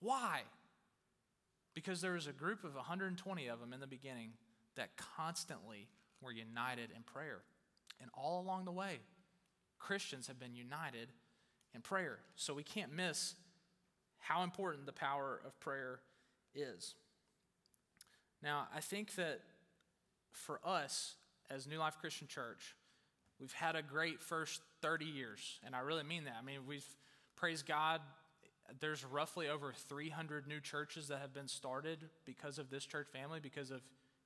Why? 0.00 0.42
Because 1.74 2.00
there 2.00 2.12
was 2.12 2.26
a 2.26 2.32
group 2.32 2.64
of 2.64 2.74
120 2.74 3.46
of 3.46 3.60
them 3.60 3.72
in 3.72 3.80
the 3.80 3.86
beginning 3.86 4.32
that 4.76 4.96
constantly 4.96 5.88
were 6.20 6.32
united 6.32 6.90
in 6.94 7.02
prayer. 7.02 7.40
And 8.00 8.10
all 8.14 8.40
along 8.40 8.64
the 8.64 8.72
way, 8.72 9.00
Christians 9.78 10.26
have 10.26 10.38
been 10.38 10.54
united 10.54 11.08
in 11.74 11.80
prayer. 11.80 12.18
So 12.36 12.54
we 12.54 12.62
can't 12.62 12.92
miss 12.92 13.34
how 14.18 14.42
important 14.42 14.86
the 14.86 14.92
power 14.92 15.40
of 15.44 15.58
prayer 15.60 16.00
is. 16.54 16.94
Now, 18.42 18.68
I 18.74 18.80
think 18.80 19.14
that 19.16 19.40
for 20.32 20.60
us 20.64 21.14
as 21.50 21.66
New 21.66 21.78
Life 21.78 21.98
Christian 22.00 22.28
Church, 22.28 22.74
we've 23.40 23.52
had 23.52 23.76
a 23.76 23.82
great 23.82 24.20
first 24.20 24.62
30 24.80 25.04
years, 25.04 25.60
and 25.64 25.74
I 25.74 25.80
really 25.80 26.02
mean 26.02 26.24
that. 26.24 26.36
I 26.38 26.44
mean, 26.44 26.60
we've 26.66 26.86
praised 27.36 27.66
God. 27.66 28.00
There's 28.80 29.04
roughly 29.04 29.48
over 29.48 29.72
300 29.88 30.46
new 30.46 30.60
churches 30.60 31.08
that 31.08 31.20
have 31.20 31.34
been 31.34 31.48
started 31.48 32.08
because 32.24 32.58
of 32.58 32.70
this 32.70 32.84
church 32.84 33.08
family, 33.12 33.40
because 33.40 33.70
of 33.70 33.80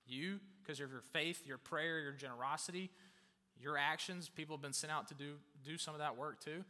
you, 0.07 0.41
because 0.62 0.81
of 0.81 0.91
your 0.91 1.00
faith, 1.00 1.43
your 1.47 1.59
prayer, 1.59 2.00
your 2.00 2.12
generosity, 2.12 2.91
your 3.61 3.76
actions. 3.76 4.29
People 4.29 4.57
have 4.57 4.62
been 4.62 4.73
sent 4.73 4.93
out 4.93 5.09
to 5.09 5.15
do, 5.15 5.35
do 5.65 5.79
some 5.79 5.95
of 5.95 6.00
that 6.00 6.17
work 6.17 6.41
too. 6.41 6.65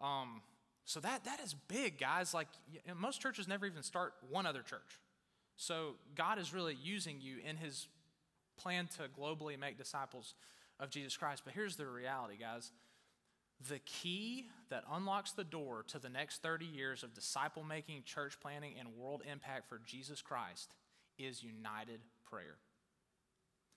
Um, 0.00 0.42
so 0.84 1.00
that, 1.00 1.24
that 1.24 1.40
is 1.40 1.54
big, 1.54 1.98
guys. 1.98 2.32
Like 2.32 2.48
most 2.96 3.20
churches 3.20 3.48
never 3.48 3.66
even 3.66 3.82
start 3.82 4.14
one 4.30 4.46
other 4.46 4.62
church. 4.62 5.00
So 5.56 5.94
God 6.14 6.38
is 6.38 6.52
really 6.52 6.76
using 6.80 7.20
you 7.20 7.38
in 7.48 7.56
his 7.56 7.88
plan 8.56 8.88
to 8.96 9.08
globally 9.20 9.58
make 9.58 9.78
disciples 9.78 10.34
of 10.78 10.90
Jesus 10.90 11.16
Christ. 11.16 11.42
But 11.44 11.54
here's 11.54 11.76
the 11.76 11.86
reality, 11.86 12.36
guys. 12.38 12.72
The 13.68 13.78
key 13.80 14.46
that 14.68 14.84
unlocks 14.90 15.32
the 15.32 15.44
door 15.44 15.84
to 15.88 15.98
the 15.98 16.08
next 16.08 16.42
30 16.42 16.66
years 16.66 17.02
of 17.02 17.14
disciple 17.14 17.64
making, 17.64 18.02
church 18.04 18.38
planting, 18.40 18.74
and 18.78 18.94
world 18.96 19.22
impact 19.30 19.68
for 19.68 19.80
Jesus 19.84 20.20
Christ 20.20 20.74
is 21.18 21.42
united 21.42 22.00
prayer. 22.30 22.56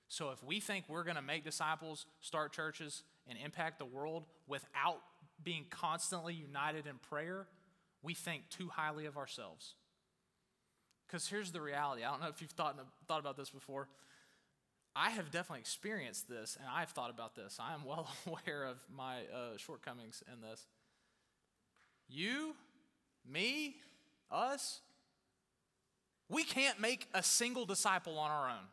So 0.10 0.32
if 0.32 0.44
we 0.44 0.60
think 0.60 0.86
we're 0.90 1.04
going 1.04 1.16
to 1.16 1.22
make 1.22 1.44
disciples, 1.44 2.06
start 2.20 2.52
churches, 2.52 3.04
and 3.28 3.38
impact 3.44 3.78
the 3.78 3.86
world 3.86 4.26
without 4.48 5.02
being 5.44 5.66
constantly 5.70 6.34
united 6.34 6.88
in 6.88 6.98
prayer, 6.98 7.48
we 8.02 8.14
think 8.14 8.50
too 8.50 8.70
highly 8.70 9.06
of 9.06 9.18
ourselves. 9.18 9.76
Because 11.08 11.28
here's 11.28 11.52
the 11.52 11.62
reality 11.62 12.04
I 12.04 12.10
don't 12.10 12.22
know 12.22 12.28
if 12.28 12.42
you've 12.42 12.52
thought, 12.52 12.78
thought 13.08 13.20
about 13.20 13.38
this 13.38 13.50
before. 13.50 13.88
I 14.96 15.12
have 15.12 15.32
definitely 15.32 15.62
experienced 15.62 16.28
this, 16.28 16.58
and 16.60 16.68
I've 16.70 16.90
thought 16.90 17.10
about 17.10 17.36
this. 17.36 17.58
I 17.60 17.74
am 17.74 17.86
well 17.86 18.08
aware 18.28 18.66
of 18.66 18.78
my 18.96 19.20
uh, 19.34 19.58
shortcomings 19.58 20.24
in 20.34 20.42
this. 20.42 20.66
You, 22.08 22.56
me, 23.30 23.76
us, 24.32 24.82
we 26.28 26.44
can't 26.44 26.80
make 26.80 27.08
a 27.14 27.24
single 27.24 27.66
disciple 27.66 28.18
on 28.18 28.32
our 28.32 28.50
own. 28.50 28.66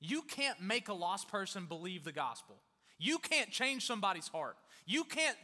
You 0.00 0.22
can't 0.22 0.60
make 0.60 0.88
a 0.88 0.94
lost 0.94 1.28
person 1.28 1.66
believe 1.66 2.04
the 2.04 2.12
gospel. 2.12 2.56
You 2.98 3.18
can't 3.18 3.50
change 3.50 3.86
somebody's 3.86 4.28
heart. 4.28 4.56
You 4.86 5.04
can't 5.04 5.36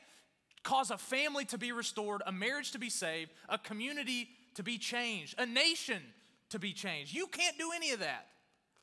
cause 0.62 0.90
a 0.90 0.98
family 0.98 1.44
to 1.46 1.58
be 1.58 1.72
restored, 1.72 2.22
a 2.26 2.32
marriage 2.32 2.72
to 2.72 2.78
be 2.78 2.90
saved, 2.90 3.30
a 3.48 3.58
community 3.58 4.28
to 4.54 4.62
be 4.62 4.78
changed, 4.78 5.34
a 5.38 5.46
nation 5.46 6.02
to 6.50 6.58
be 6.58 6.72
changed. 6.72 7.14
You 7.14 7.26
can't 7.26 7.58
do 7.58 7.70
any 7.74 7.92
of 7.92 8.00
that. 8.00 8.26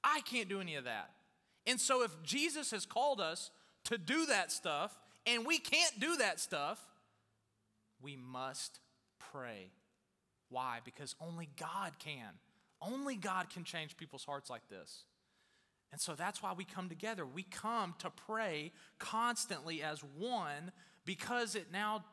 I 0.03 0.21
can't 0.21 0.49
do 0.49 0.59
any 0.59 0.75
of 0.75 0.85
that. 0.85 1.11
And 1.65 1.79
so, 1.79 2.03
if 2.03 2.11
Jesus 2.23 2.71
has 2.71 2.85
called 2.85 3.21
us 3.21 3.51
to 3.85 3.97
do 3.97 4.25
that 4.25 4.51
stuff 4.51 4.97
and 5.25 5.45
we 5.45 5.59
can't 5.59 5.99
do 5.99 6.17
that 6.17 6.39
stuff, 6.39 6.79
we 8.01 8.17
must 8.17 8.79
pray. 9.31 9.71
Why? 10.49 10.79
Because 10.83 11.15
only 11.21 11.49
God 11.57 11.93
can. 11.99 12.29
Only 12.81 13.15
God 13.15 13.49
can 13.49 13.63
change 13.63 13.95
people's 13.95 14.25
hearts 14.25 14.49
like 14.49 14.67
this. 14.69 15.05
And 15.91 16.01
so 16.01 16.15
that's 16.15 16.43
why 16.43 16.53
we 16.53 16.65
come 16.65 16.89
together. 16.89 17.25
We 17.25 17.43
come 17.43 17.95
to 17.99 18.09
pray 18.09 18.71
constantly 18.99 19.81
as 19.83 20.03
one 20.17 20.71
because 21.05 21.55
it 21.55 21.67
now 21.71 22.03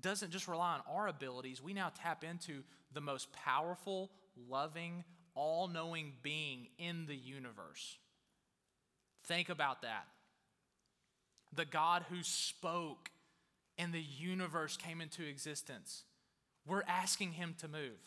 doesn't 0.00 0.30
just 0.30 0.48
rely 0.48 0.74
on 0.74 0.80
our 0.88 1.08
abilities. 1.08 1.62
We 1.62 1.74
now 1.74 1.90
tap 1.94 2.24
into 2.24 2.62
the 2.92 3.00
most 3.00 3.32
powerful, 3.32 4.10
loving, 4.48 5.04
all 5.38 5.68
knowing 5.68 6.12
being 6.20 6.66
in 6.78 7.06
the 7.06 7.14
universe. 7.14 7.96
Think 9.26 9.48
about 9.48 9.82
that. 9.82 10.08
The 11.54 11.64
God 11.64 12.04
who 12.10 12.24
spoke 12.24 13.10
and 13.78 13.94
the 13.94 14.02
universe 14.02 14.76
came 14.76 15.00
into 15.00 15.22
existence. 15.24 16.02
We're 16.66 16.82
asking 16.88 17.32
him 17.32 17.54
to 17.60 17.68
move. 17.68 17.98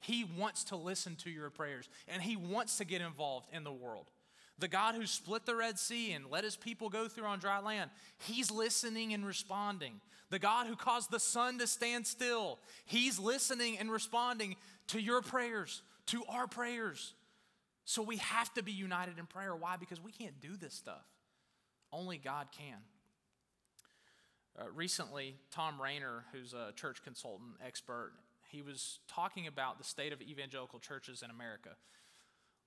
He 0.00 0.26
wants 0.38 0.64
to 0.64 0.76
listen 0.76 1.16
to 1.16 1.30
your 1.30 1.48
prayers 1.48 1.88
and 2.06 2.22
he 2.22 2.36
wants 2.36 2.76
to 2.76 2.84
get 2.84 3.00
involved 3.00 3.48
in 3.50 3.64
the 3.64 3.72
world. 3.72 4.10
The 4.58 4.68
God 4.68 4.94
who 4.94 5.06
split 5.06 5.46
the 5.46 5.56
Red 5.56 5.78
Sea 5.78 6.12
and 6.12 6.26
let 6.30 6.44
his 6.44 6.56
people 6.56 6.90
go 6.90 7.08
through 7.08 7.24
on 7.24 7.38
dry 7.38 7.58
land, 7.58 7.90
he's 8.18 8.50
listening 8.50 9.14
and 9.14 9.26
responding. 9.26 9.94
The 10.30 10.38
God 10.38 10.66
who 10.66 10.76
caused 10.76 11.10
the 11.10 11.18
sun 11.18 11.58
to 11.58 11.66
stand 11.66 12.06
still, 12.06 12.58
he's 12.84 13.18
listening 13.18 13.78
and 13.78 13.90
responding 13.90 14.56
to 14.88 15.00
your 15.00 15.22
prayers, 15.22 15.82
to 16.06 16.24
our 16.28 16.46
prayers. 16.46 17.14
So 17.84 18.02
we 18.02 18.16
have 18.18 18.52
to 18.54 18.62
be 18.62 18.72
united 18.72 19.18
in 19.18 19.26
prayer. 19.26 19.54
Why? 19.54 19.76
Because 19.76 20.02
we 20.02 20.12
can't 20.12 20.40
do 20.40 20.56
this 20.56 20.74
stuff. 20.74 21.04
Only 21.92 22.18
God 22.18 22.48
can. 22.56 22.78
Uh, 24.58 24.64
recently, 24.74 25.36
Tom 25.50 25.80
Rainer, 25.80 26.24
who's 26.32 26.54
a 26.54 26.72
church 26.72 27.02
consultant 27.02 27.52
expert, 27.64 28.12
he 28.50 28.62
was 28.62 29.00
talking 29.08 29.46
about 29.46 29.78
the 29.78 29.84
state 29.84 30.12
of 30.12 30.22
evangelical 30.22 30.78
churches 30.78 31.22
in 31.22 31.30
America. 31.30 31.70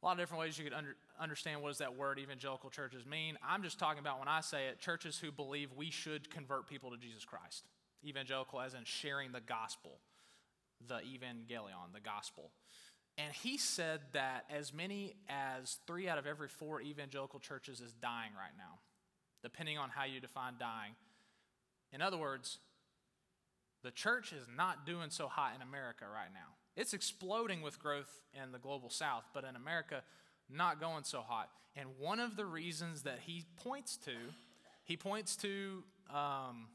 A 0.01 0.05
lot 0.05 0.11
of 0.11 0.17
different 0.19 0.41
ways 0.41 0.57
you 0.57 0.63
could 0.63 0.73
under, 0.73 0.95
understand 1.19 1.61
what 1.61 1.69
does 1.69 1.79
that 1.79 1.95
word 1.95 2.19
evangelical 2.19 2.69
churches 2.69 3.05
mean. 3.05 3.37
I'm 3.47 3.63
just 3.63 3.79
talking 3.79 3.99
about 3.99 4.19
when 4.19 4.27
I 4.27 4.41
say 4.41 4.67
it, 4.67 4.79
churches 4.79 5.17
who 5.17 5.31
believe 5.31 5.69
we 5.75 5.89
should 5.89 6.29
convert 6.29 6.67
people 6.67 6.91
to 6.91 6.97
Jesus 6.97 7.25
Christ. 7.25 7.63
Evangelical 8.05 8.61
as 8.61 8.73
in 8.73 8.83
sharing 8.83 9.31
the 9.31 9.41
gospel, 9.41 9.97
the 10.87 10.95
evangelion, 10.95 11.93
the 11.93 11.99
gospel. 11.99 12.51
And 13.17 13.33
he 13.33 13.57
said 13.57 14.01
that 14.13 14.45
as 14.49 14.71
many 14.71 15.15
as 15.27 15.79
three 15.87 16.07
out 16.07 16.19
of 16.19 16.27
every 16.27 16.47
four 16.47 16.81
evangelical 16.81 17.39
churches 17.39 17.81
is 17.81 17.93
dying 17.93 18.31
right 18.37 18.55
now, 18.57 18.79
depending 19.41 19.77
on 19.77 19.89
how 19.89 20.05
you 20.05 20.19
define 20.19 20.53
dying. 20.59 20.93
In 21.91 22.01
other 22.01 22.17
words, 22.17 22.59
the 23.83 23.91
church 23.91 24.33
is 24.33 24.45
not 24.55 24.85
doing 24.85 25.09
so 25.09 25.27
hot 25.27 25.53
in 25.55 25.61
America 25.61 26.05
right 26.05 26.31
now. 26.31 26.55
It's 26.75 26.93
exploding 26.93 27.63
with 27.63 27.79
growth 27.79 28.21
in 28.33 28.51
the 28.51 28.59
global 28.59 28.89
south, 28.89 29.23
but 29.33 29.43
in 29.43 29.55
America, 29.55 30.03
not 30.49 30.79
going 30.79 31.03
so 31.03 31.21
hot. 31.21 31.49
And 31.75 31.89
one 31.99 32.19
of 32.19 32.35
the 32.35 32.45
reasons 32.45 33.03
that 33.03 33.19
he 33.25 33.45
points 33.63 33.97
to, 33.97 34.11
he 34.83 34.95
points 34.95 35.35
to 35.37 35.83
um, 36.13 36.67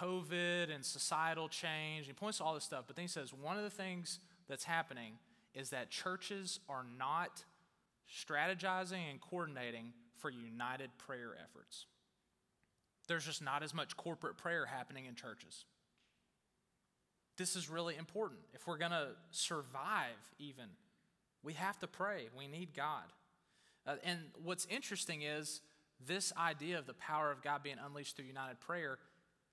COVID 0.00 0.74
and 0.74 0.84
societal 0.84 1.48
change. 1.48 2.06
He 2.06 2.12
points 2.12 2.38
to 2.38 2.44
all 2.44 2.54
this 2.54 2.64
stuff, 2.64 2.84
but 2.86 2.96
then 2.96 3.04
he 3.04 3.08
says 3.08 3.32
one 3.32 3.56
of 3.56 3.62
the 3.62 3.70
things 3.70 4.20
that's 4.48 4.64
happening 4.64 5.14
is 5.54 5.70
that 5.70 5.90
churches 5.90 6.60
are 6.68 6.84
not 6.98 7.44
strategizing 8.12 9.10
and 9.10 9.20
coordinating 9.20 9.92
for 10.18 10.30
united 10.30 10.90
prayer 10.98 11.36
efforts. 11.42 11.86
There's 13.08 13.24
just 13.24 13.42
not 13.42 13.62
as 13.62 13.74
much 13.74 13.96
corporate 13.96 14.36
prayer 14.36 14.66
happening 14.66 15.06
in 15.06 15.14
churches. 15.14 15.64
This 17.36 17.56
is 17.56 17.68
really 17.68 17.96
important. 17.96 18.40
If 18.52 18.66
we're 18.66 18.78
going 18.78 18.92
to 18.92 19.08
survive, 19.30 20.16
even, 20.38 20.66
we 21.42 21.54
have 21.54 21.78
to 21.80 21.86
pray. 21.86 22.28
We 22.36 22.46
need 22.46 22.74
God. 22.74 23.04
Uh, 23.86 23.96
and 24.04 24.18
what's 24.42 24.66
interesting 24.66 25.22
is 25.22 25.60
this 26.06 26.32
idea 26.38 26.78
of 26.78 26.86
the 26.86 26.94
power 26.94 27.30
of 27.30 27.42
God 27.42 27.62
being 27.62 27.76
unleashed 27.84 28.16
through 28.16 28.26
united 28.26 28.60
prayer. 28.60 28.98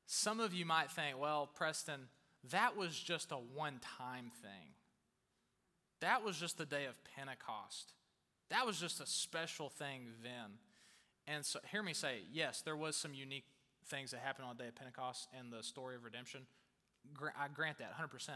Some 0.06 0.40
of 0.40 0.54
you 0.54 0.66
might 0.66 0.92
think, 0.92 1.20
well, 1.20 1.50
Preston, 1.54 2.08
that 2.52 2.78
was 2.78 2.98
just 2.98 3.32
a 3.32 3.36
one 3.36 3.80
time 3.98 4.32
thing. 4.42 4.74
That 6.02 6.24
was 6.24 6.38
just 6.38 6.58
the 6.58 6.66
day 6.66 6.86
of 6.86 6.96
Pentecost. 7.16 7.94
That 8.50 8.66
was 8.66 8.80
just 8.80 9.00
a 9.00 9.06
special 9.06 9.70
thing 9.70 10.08
then. 10.24 10.58
And 11.28 11.46
so, 11.46 11.60
hear 11.72 11.82
me 11.82 11.94
say, 11.94 12.24
yes, 12.32 12.62
there 12.62 12.76
was 12.76 12.96
some 12.96 13.14
unique 13.14 13.46
things 13.86 14.12
that 14.12 14.20
happened 14.20 14.48
on 14.48 14.58
the 14.58 14.64
day 14.64 14.70
of 14.70 14.76
Pentecost 14.76 15.28
and 15.38 15.52
the 15.52 15.64
story 15.64 15.96
of 15.96 16.04
redemption. 16.04 16.42
I 17.40 17.48
grant 17.54 17.78
that 17.78 17.94
100%. 17.98 18.30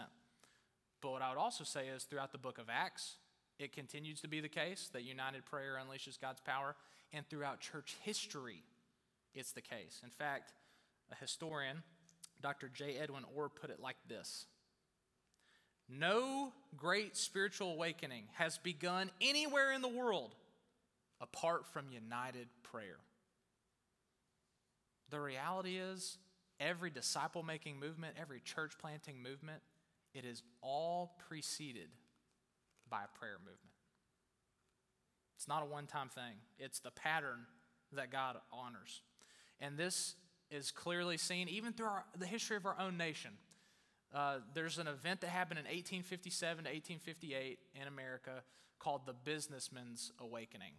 But 1.02 1.12
what 1.12 1.22
I 1.22 1.30
would 1.30 1.38
also 1.38 1.64
say 1.64 1.88
is 1.88 2.04
throughout 2.04 2.32
the 2.32 2.38
book 2.38 2.58
of 2.58 2.66
Acts, 2.70 3.18
it 3.60 3.74
continues 3.74 4.22
to 4.22 4.28
be 4.28 4.40
the 4.40 4.50
case 4.50 4.90
that 4.94 5.04
united 5.04 5.46
prayer 5.46 5.80
unleashes 5.80 6.20
God's 6.20 6.42
power. 6.42 6.76
And 7.14 7.28
throughout 7.30 7.60
church 7.60 7.96
history, 8.02 8.64
it's 9.34 9.52
the 9.52 9.62
case. 9.62 10.02
In 10.04 10.10
fact, 10.10 10.54
a 11.12 11.16
historian, 11.16 11.84
Dr. 12.42 12.70
J. 12.70 12.98
Edwin 12.98 13.24
Orr, 13.36 13.50
put 13.50 13.70
it 13.70 13.80
like 13.80 13.98
this 14.08 14.48
No 15.88 16.52
great 16.76 17.16
spiritual 17.16 17.74
awakening 17.74 18.26
has 18.34 18.58
begun 18.58 19.12
anywhere 19.22 19.72
in 19.72 19.82
the 19.82 19.88
world 19.88 20.36
apart 21.22 21.66
from 21.68 21.90
united 21.90 22.48
prayer. 22.64 22.98
The 25.10 25.20
reality 25.20 25.78
is, 25.78 26.18
every 26.60 26.90
disciple 26.90 27.44
making 27.44 27.80
movement, 27.80 28.16
every 28.20 28.40
church 28.40 28.74
planting 28.80 29.22
movement, 29.22 29.62
it 30.14 30.26
is 30.26 30.42
all 30.62 31.16
preceded 31.28 31.90
by 32.90 33.04
a 33.04 33.18
prayer 33.20 33.38
movement. 33.40 33.60
It's 35.36 35.48
not 35.48 35.62
a 35.62 35.66
one 35.66 35.86
time 35.86 36.10
thing, 36.10 36.36
it's 36.58 36.80
the 36.80 36.92
pattern 36.92 37.46
that 37.92 38.12
God 38.12 38.38
honors. 38.52 39.02
And 39.60 39.78
this 39.78 40.16
is 40.50 40.72
clearly 40.72 41.18
seen 41.18 41.48
even 41.50 41.74
through 41.74 41.88
our, 41.88 42.06
the 42.18 42.26
history 42.26 42.58
of 42.58 42.66
our 42.66 42.76
own 42.80 42.98
nation. 42.98 43.32
Uh, 44.16 44.38
there's 44.54 44.78
an 44.78 44.88
event 44.88 45.20
that 45.22 45.30
happened 45.30 45.60
in 45.60 45.66
1857 45.66 46.64
to 46.64 46.70
1858 46.70 47.60
in 47.80 47.88
America 47.88 48.44
called 48.80 49.01
the 49.06 49.14
Businessmen's 49.14 50.14
Awakening. 50.22 50.72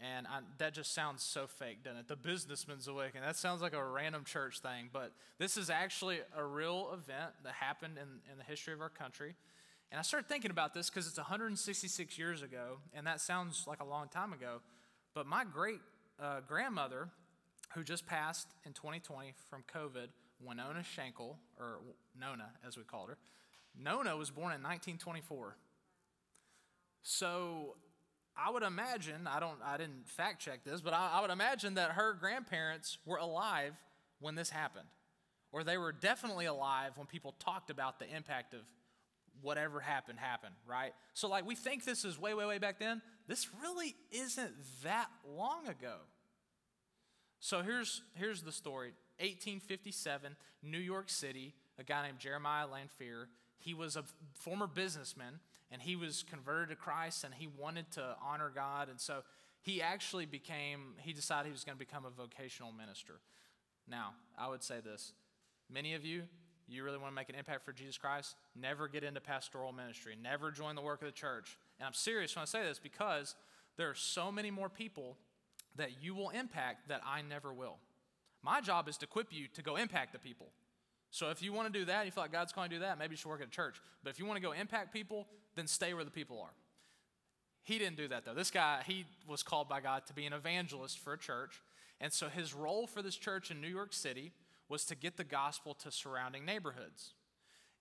And 0.00 0.26
I, 0.26 0.40
that 0.58 0.74
just 0.74 0.92
sounds 0.92 1.22
so 1.22 1.46
fake, 1.46 1.84
doesn't 1.84 2.00
it? 2.00 2.08
The 2.08 2.16
Businessman's 2.16 2.88
Awakening. 2.88 3.22
That 3.22 3.36
sounds 3.36 3.62
like 3.62 3.74
a 3.74 3.84
random 3.84 4.24
church 4.24 4.58
thing, 4.60 4.90
but 4.92 5.12
this 5.38 5.56
is 5.56 5.70
actually 5.70 6.18
a 6.36 6.44
real 6.44 6.90
event 6.92 7.30
that 7.44 7.52
happened 7.52 7.96
in, 7.96 8.08
in 8.30 8.38
the 8.38 8.44
history 8.44 8.74
of 8.74 8.80
our 8.80 8.88
country. 8.88 9.36
And 9.92 9.98
I 9.98 10.02
started 10.02 10.28
thinking 10.28 10.50
about 10.50 10.74
this 10.74 10.90
because 10.90 11.06
it's 11.06 11.16
166 11.16 12.18
years 12.18 12.42
ago, 12.42 12.78
and 12.92 13.06
that 13.06 13.20
sounds 13.20 13.66
like 13.68 13.80
a 13.80 13.86
long 13.86 14.08
time 14.08 14.32
ago. 14.32 14.60
But 15.14 15.26
my 15.26 15.44
great 15.44 15.80
uh, 16.20 16.40
grandmother, 16.46 17.08
who 17.74 17.84
just 17.84 18.04
passed 18.06 18.48
in 18.66 18.72
2020 18.72 19.32
from 19.48 19.62
COVID, 19.72 20.08
Winona 20.40 20.84
Schenkel, 20.84 21.38
or 21.58 21.80
Nona 22.18 22.50
as 22.66 22.76
we 22.76 22.84
called 22.84 23.08
her, 23.10 23.18
Nona 23.76 24.16
was 24.16 24.30
born 24.30 24.52
in 24.54 24.62
1924. 24.62 25.56
So 27.02 27.76
I 28.36 28.50
would 28.50 28.62
imagine, 28.62 29.26
I 29.26 29.40
don't 29.40 29.58
I 29.64 29.76
didn't 29.76 30.08
fact 30.08 30.40
check 30.40 30.64
this, 30.64 30.80
but 30.80 30.92
I, 30.92 31.12
I, 31.14 31.20
would 31.20 31.30
imagine 31.30 31.74
that 31.74 31.92
her 31.92 32.14
grandparents 32.14 32.98
were 33.04 33.16
alive 33.16 33.74
when 34.20 34.34
this 34.34 34.50
happened. 34.50 34.88
Or 35.50 35.64
they 35.64 35.78
were 35.78 35.92
definitely 35.92 36.46
alive 36.46 36.92
when 36.96 37.06
people 37.06 37.34
talked 37.38 37.70
about 37.70 37.98
the 37.98 38.14
impact 38.14 38.52
of 38.52 38.60
whatever 39.40 39.80
happened 39.80 40.18
happened, 40.18 40.54
right? 40.66 40.92
So 41.14 41.28
like 41.28 41.46
we 41.46 41.54
think 41.54 41.84
this 41.84 42.04
is 42.04 42.18
way, 42.18 42.34
way, 42.34 42.46
way 42.46 42.58
back 42.58 42.78
then. 42.78 43.02
This 43.26 43.48
really 43.62 43.94
isn't 44.10 44.52
that 44.84 45.08
long 45.26 45.66
ago. 45.68 45.96
So 47.40 47.62
here's 47.62 48.02
here's 48.14 48.42
the 48.42 48.52
story. 48.52 48.92
1857, 49.20 50.36
New 50.62 50.78
York 50.78 51.10
City, 51.10 51.54
a 51.78 51.84
guy 51.84 52.06
named 52.06 52.18
Jeremiah 52.18 52.66
Lanphier. 52.66 53.28
He 53.58 53.74
was 53.74 53.96
a 53.96 54.04
former 54.34 54.66
businessman 54.66 55.40
and 55.70 55.82
he 55.82 55.96
was 55.96 56.24
converted 56.28 56.70
to 56.70 56.76
Christ 56.76 57.24
and 57.24 57.34
he 57.34 57.46
wanted 57.46 57.90
to 57.92 58.16
honor 58.24 58.50
God. 58.54 58.88
And 58.88 59.00
so 59.00 59.22
he 59.60 59.82
actually 59.82 60.26
became, 60.26 60.94
he 61.00 61.12
decided 61.12 61.46
he 61.46 61.52
was 61.52 61.64
going 61.64 61.76
to 61.76 61.84
become 61.84 62.04
a 62.04 62.10
vocational 62.10 62.72
minister. 62.72 63.20
Now, 63.88 64.14
I 64.38 64.48
would 64.48 64.62
say 64.62 64.76
this 64.82 65.12
many 65.70 65.94
of 65.94 66.04
you, 66.04 66.22
you 66.68 66.84
really 66.84 66.98
want 66.98 67.10
to 67.10 67.14
make 67.14 67.28
an 67.28 67.34
impact 67.34 67.64
for 67.64 67.72
Jesus 67.72 67.98
Christ, 67.98 68.36
never 68.54 68.88
get 68.88 69.02
into 69.02 69.20
pastoral 69.20 69.72
ministry, 69.72 70.16
never 70.20 70.50
join 70.50 70.74
the 70.74 70.82
work 70.82 71.02
of 71.02 71.06
the 71.06 71.12
church. 71.12 71.58
And 71.78 71.86
I'm 71.86 71.94
serious 71.94 72.36
when 72.36 72.42
I 72.42 72.46
say 72.46 72.62
this 72.62 72.78
because 72.78 73.34
there 73.76 73.88
are 73.88 73.94
so 73.94 74.30
many 74.30 74.50
more 74.50 74.68
people 74.68 75.16
that 75.76 76.02
you 76.02 76.14
will 76.14 76.30
impact 76.30 76.88
that 76.88 77.00
I 77.06 77.22
never 77.22 77.52
will. 77.52 77.78
My 78.42 78.60
job 78.60 78.88
is 78.88 78.96
to 78.98 79.06
equip 79.06 79.32
you 79.32 79.48
to 79.54 79.62
go 79.62 79.76
impact 79.76 80.12
the 80.12 80.18
people. 80.18 80.48
So 81.10 81.30
if 81.30 81.42
you 81.42 81.52
want 81.52 81.72
to 81.72 81.78
do 81.78 81.84
that, 81.86 82.04
you 82.04 82.12
feel 82.12 82.24
like 82.24 82.32
God's 82.32 82.52
calling 82.52 82.70
you 82.70 82.78
to 82.78 82.84
do 82.84 82.86
that, 82.88 82.98
maybe 82.98 83.12
you 83.12 83.16
should 83.16 83.28
work 83.28 83.40
at 83.40 83.48
a 83.48 83.50
church. 83.50 83.76
But 84.04 84.10
if 84.10 84.18
you 84.18 84.26
want 84.26 84.36
to 84.36 84.42
go 84.42 84.52
impact 84.52 84.92
people, 84.92 85.26
then 85.54 85.66
stay 85.66 85.94
where 85.94 86.04
the 86.04 86.10
people 86.10 86.40
are. 86.40 86.52
He 87.62 87.78
didn't 87.78 87.96
do 87.96 88.08
that 88.08 88.24
though. 88.24 88.34
This 88.34 88.50
guy, 88.50 88.82
he 88.86 89.04
was 89.26 89.42
called 89.42 89.68
by 89.68 89.80
God 89.80 90.06
to 90.06 90.14
be 90.14 90.26
an 90.26 90.32
evangelist 90.32 90.98
for 90.98 91.12
a 91.12 91.18
church. 91.18 91.60
And 92.00 92.12
so 92.12 92.28
his 92.28 92.54
role 92.54 92.86
for 92.86 93.02
this 93.02 93.16
church 93.16 93.50
in 93.50 93.60
New 93.60 93.68
York 93.68 93.92
City 93.92 94.32
was 94.68 94.84
to 94.84 94.94
get 94.94 95.16
the 95.16 95.24
gospel 95.24 95.74
to 95.74 95.90
surrounding 95.90 96.44
neighborhoods. 96.44 97.14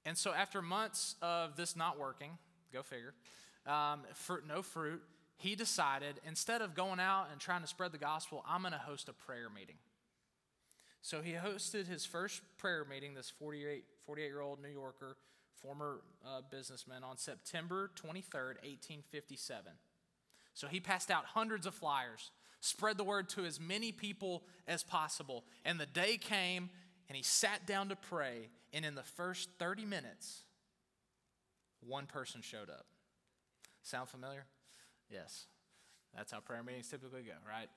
And 0.05 0.17
so 0.17 0.33
after 0.33 0.61
months 0.61 1.15
of 1.21 1.55
this 1.57 1.75
not 1.75 1.99
working, 1.99 2.31
go 2.73 2.81
figure, 2.81 3.13
um, 3.65 4.01
fruit, 4.13 4.43
no 4.47 4.61
fruit, 4.61 5.01
he 5.37 5.55
decided 5.55 6.19
instead 6.25 6.61
of 6.61 6.73
going 6.73 6.99
out 6.99 7.27
and 7.31 7.39
trying 7.39 7.61
to 7.61 7.67
spread 7.67 7.91
the 7.91 7.97
gospel, 7.97 8.43
I'm 8.47 8.61
going 8.61 8.73
to 8.73 8.79
host 8.79 9.09
a 9.09 9.13
prayer 9.13 9.49
meeting. 9.53 9.75
So 11.01 11.21
he 11.21 11.33
hosted 11.33 11.87
his 11.87 12.05
first 12.05 12.41
prayer 12.57 12.85
meeting, 12.89 13.13
this 13.13 13.29
48, 13.29 13.85
48 14.05 14.25
year 14.25 14.41
old 14.41 14.61
New 14.61 14.69
Yorker, 14.69 15.17
former 15.61 16.01
uh, 16.25 16.41
businessman, 16.49 17.03
on 17.03 17.17
September 17.17 17.91
23rd, 17.95 18.57
1857. 18.63 19.73
So 20.53 20.67
he 20.67 20.79
passed 20.79 21.11
out 21.11 21.25
hundreds 21.25 21.65
of 21.65 21.75
flyers, 21.75 22.31
spread 22.59 22.97
the 22.97 23.03
word 23.03 23.29
to 23.29 23.45
as 23.45 23.59
many 23.59 23.91
people 23.91 24.43
as 24.67 24.83
possible. 24.83 25.45
And 25.65 25.79
the 25.79 25.85
day 25.85 26.17
came, 26.17 26.69
and 27.07 27.15
he 27.15 27.23
sat 27.23 27.65
down 27.67 27.89
to 27.89 27.95
pray. 27.95 28.49
And 28.73 28.83
in 28.83 28.95
the 28.95 29.03
first 29.03 29.49
30 29.59 29.85
minutes, 29.85 30.43
one 31.79 32.05
person 32.05 32.41
showed 32.41 32.69
up. 32.69 32.85
Sound 33.83 34.09
familiar? 34.09 34.45
Yes. 35.09 35.45
That's 36.15 36.31
how 36.31 36.39
prayer 36.39 36.63
meetings 36.63 36.89
typically 36.89 37.21
go, 37.21 37.33
right? 37.47 37.69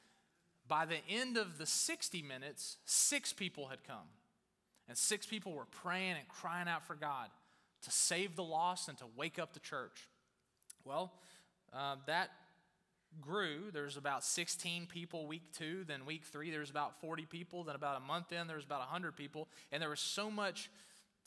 By 0.70 0.86
the 0.86 0.98
end 1.08 1.36
of 1.36 1.58
the 1.58 1.66
60 1.66 2.22
minutes, 2.22 2.76
six 2.84 3.32
people 3.32 3.66
had 3.66 3.82
come. 3.82 4.06
And 4.88 4.96
six 4.96 5.26
people 5.26 5.52
were 5.52 5.64
praying 5.64 6.12
and 6.12 6.28
crying 6.28 6.68
out 6.68 6.86
for 6.86 6.94
God 6.94 7.28
to 7.82 7.90
save 7.90 8.36
the 8.36 8.44
lost 8.44 8.88
and 8.88 8.96
to 8.98 9.04
wake 9.16 9.40
up 9.40 9.52
the 9.52 9.58
church. 9.58 10.08
Well, 10.84 11.12
uh, 11.72 11.96
that 12.06 12.30
grew. 13.20 13.72
There's 13.72 13.96
about 13.96 14.22
16 14.22 14.86
people 14.86 15.26
week 15.26 15.42
two. 15.58 15.82
Then 15.88 16.06
week 16.06 16.22
three, 16.24 16.52
there's 16.52 16.70
about 16.70 17.00
40 17.00 17.26
people. 17.26 17.64
Then 17.64 17.74
about 17.74 17.96
a 17.96 18.06
month 18.06 18.30
in, 18.30 18.46
there's 18.46 18.64
about 18.64 18.78
100 18.78 19.16
people. 19.16 19.48
And 19.72 19.82
there 19.82 19.90
was 19.90 19.98
so 19.98 20.30
much, 20.30 20.70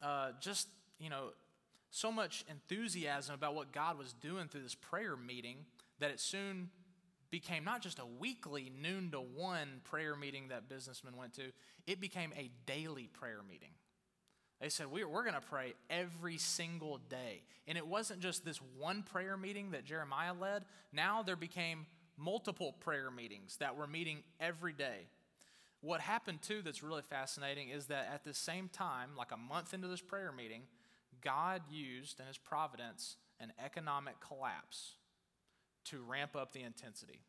uh, 0.02 0.32
just, 0.40 0.70
you 1.00 1.10
know, 1.10 1.32
so 1.92 2.14
much 2.14 2.46
enthusiasm 2.50 3.36
about 3.36 3.56
what 3.56 3.74
God 3.74 3.98
was 3.98 4.14
doing 4.14 4.48
through 4.48 4.64
this 4.64 4.76
prayer 4.76 5.18
meeting 5.18 5.58
that 6.00 6.12
it 6.12 6.22
soon 6.22 6.70
became 7.34 7.64
not 7.64 7.82
just 7.82 7.98
a 7.98 8.06
weekly 8.06 8.72
noon 8.80 9.10
to 9.10 9.18
one 9.18 9.82
prayer 9.86 10.16
meeting 10.16 10.50
that 10.50 10.70
businessmen 10.70 11.18
went 11.18 11.34
to, 11.34 11.42
it 11.88 12.00
became 12.00 12.32
a 12.38 12.52
daily 12.68 13.10
prayer 13.12 13.40
meeting. 13.50 13.72
They 14.62 14.70
said, 14.70 14.92
We're, 14.92 15.10
we're 15.10 15.24
going 15.24 15.34
to 15.34 15.42
pray 15.42 15.74
every 15.90 16.38
single 16.38 17.00
day. 17.10 17.42
And 17.68 17.76
it 17.76 17.88
wasn't 17.88 18.20
just 18.20 18.46
this 18.46 18.60
one 18.78 19.02
prayer 19.02 19.36
meeting 19.36 19.72
that 19.72 19.84
Jeremiah 19.84 20.36
led. 20.40 20.66
Now 20.92 21.24
there 21.24 21.36
became 21.36 21.88
multiple 22.18 22.74
prayer 22.80 23.10
meetings 23.10 23.58
that 23.58 23.76
were 23.76 23.88
meeting 23.88 24.20
every 24.40 24.74
day. 24.74 25.08
What 25.82 26.02
happened 26.02 26.44
too 26.44 26.62
that's 26.62 26.84
really 26.84 27.02
fascinating 27.02 27.70
is 27.70 27.88
that 27.88 28.12
at 28.14 28.24
the 28.24 28.36
same 28.36 28.70
time, 28.70 29.10
like 29.18 29.32
a 29.32 29.38
month 29.38 29.74
into 29.74 29.88
this 29.88 30.02
prayer 30.02 30.32
meeting, 30.32 30.62
God 31.20 31.64
used 31.68 32.20
in 32.20 32.28
his 32.28 32.38
providence 32.38 33.18
an 33.40 33.54
economic 33.60 34.20
collapse 34.20 34.98
to 35.86 36.02
ramp 36.02 36.36
up 36.36 36.54
the 36.54 36.62
intensity. 36.62 37.22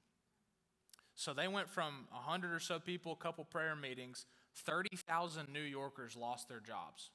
So 1.15 1.33
they 1.33 1.49
went 1.49 1.69
from 1.69 2.07
100 2.11 2.53
or 2.53 2.61
so 2.61 2.79
people, 2.79 3.13
a 3.13 3.17
couple 3.17 3.45
prayer 3.45 3.77
meetings, 3.77 4.27
30,000 4.57 5.49
New 5.53 5.61
Yorkers 5.61 6.17
lost 6.17 6.49
their 6.49 6.61
jobs 6.61 7.11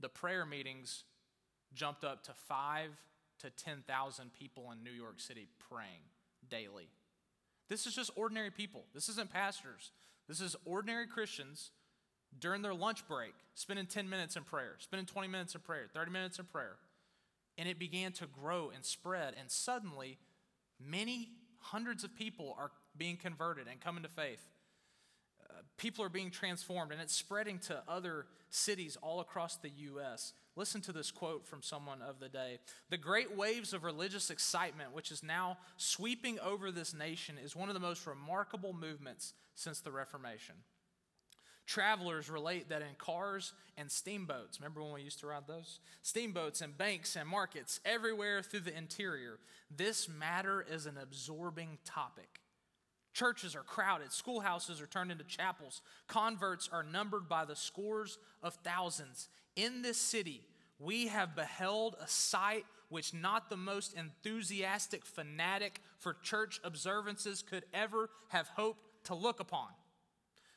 the 0.00 0.08
prayer 0.08 0.44
meetings 0.44 1.04
jumped 1.72 2.04
up 2.04 2.22
to 2.24 2.32
five 2.46 2.90
to 3.40 3.50
10,000 3.50 4.32
people 4.32 4.70
in 4.70 4.82
New 4.82 4.90
York 4.90 5.20
City 5.20 5.48
praying 5.70 6.02
daily. 6.48 6.88
This 7.68 7.86
is 7.86 7.94
just 7.94 8.10
ordinary 8.16 8.50
people. 8.50 8.84
This 8.92 9.08
isn't 9.08 9.30
pastors. 9.30 9.92
This 10.28 10.40
is 10.40 10.56
ordinary 10.64 11.06
Christians 11.06 11.70
during 12.38 12.62
their 12.62 12.74
lunch 12.74 13.06
break, 13.08 13.32
spending 13.54 13.86
10 13.86 14.08
minutes 14.08 14.36
in 14.36 14.44
prayer, 14.44 14.76
spending 14.78 15.06
20 15.06 15.28
minutes 15.28 15.54
in 15.54 15.62
prayer, 15.62 15.86
30 15.92 16.10
minutes 16.10 16.38
in 16.38 16.44
prayer. 16.44 16.76
And 17.56 17.68
it 17.68 17.78
began 17.78 18.12
to 18.12 18.26
grow 18.26 18.70
and 18.74 18.84
spread. 18.84 19.34
And 19.38 19.50
suddenly, 19.50 20.18
many 20.80 21.30
hundreds 21.58 22.04
of 22.04 22.14
people 22.14 22.56
are 22.58 22.70
being 22.96 23.16
converted 23.16 23.66
and 23.70 23.80
coming 23.80 24.02
to 24.02 24.08
faith 24.08 24.46
uh, 25.54 25.62
people 25.76 26.04
are 26.04 26.10
being 26.10 26.30
transformed 26.30 26.92
and 26.92 27.00
it's 27.00 27.14
spreading 27.14 27.58
to 27.58 27.82
other 27.88 28.26
cities 28.50 28.96
all 29.02 29.20
across 29.20 29.56
the 29.56 29.70
U.S. 29.70 30.32
Listen 30.56 30.80
to 30.82 30.92
this 30.92 31.10
quote 31.10 31.44
from 31.44 31.62
someone 31.62 32.00
of 32.02 32.20
the 32.20 32.28
day. 32.28 32.58
The 32.90 32.96
great 32.96 33.36
waves 33.36 33.72
of 33.72 33.84
religious 33.84 34.30
excitement, 34.30 34.92
which 34.92 35.10
is 35.10 35.22
now 35.22 35.58
sweeping 35.76 36.38
over 36.40 36.70
this 36.70 36.94
nation, 36.94 37.36
is 37.42 37.56
one 37.56 37.68
of 37.68 37.74
the 37.74 37.80
most 37.80 38.06
remarkable 38.06 38.72
movements 38.72 39.34
since 39.54 39.80
the 39.80 39.92
Reformation. 39.92 40.54
Travelers 41.66 42.28
relate 42.28 42.68
that 42.68 42.82
in 42.82 42.94
cars 42.98 43.52
and 43.78 43.90
steamboats, 43.90 44.60
remember 44.60 44.82
when 44.82 44.92
we 44.92 45.02
used 45.02 45.20
to 45.20 45.26
ride 45.26 45.46
those? 45.46 45.80
Steamboats 46.02 46.60
and 46.60 46.76
banks 46.76 47.16
and 47.16 47.28
markets 47.28 47.80
everywhere 47.84 48.42
through 48.42 48.60
the 48.60 48.76
interior, 48.76 49.38
this 49.74 50.08
matter 50.08 50.64
is 50.70 50.86
an 50.86 50.98
absorbing 51.00 51.78
topic. 51.84 52.40
Churches 53.14 53.54
are 53.54 53.62
crowded, 53.62 54.12
schoolhouses 54.12 54.82
are 54.82 54.86
turned 54.86 55.10
into 55.10 55.24
chapels, 55.24 55.80
converts 56.06 56.68
are 56.70 56.82
numbered 56.82 57.28
by 57.28 57.44
the 57.44 57.56
scores 57.56 58.18
of 58.42 58.54
thousands. 58.56 59.28
In 59.56 59.82
this 59.82 59.98
city, 59.98 60.42
we 60.78 61.06
have 61.06 61.36
beheld 61.36 61.96
a 62.00 62.08
sight 62.08 62.66
which 62.88 63.14
not 63.14 63.48
the 63.48 63.56
most 63.56 63.94
enthusiastic 63.94 65.06
fanatic 65.06 65.80
for 65.98 66.14
church 66.22 66.60
observances 66.62 67.40
could 67.40 67.64
ever 67.72 68.10
have 68.28 68.48
hoped 68.48 68.82
to 69.04 69.14
look 69.14 69.40
upon. 69.40 69.68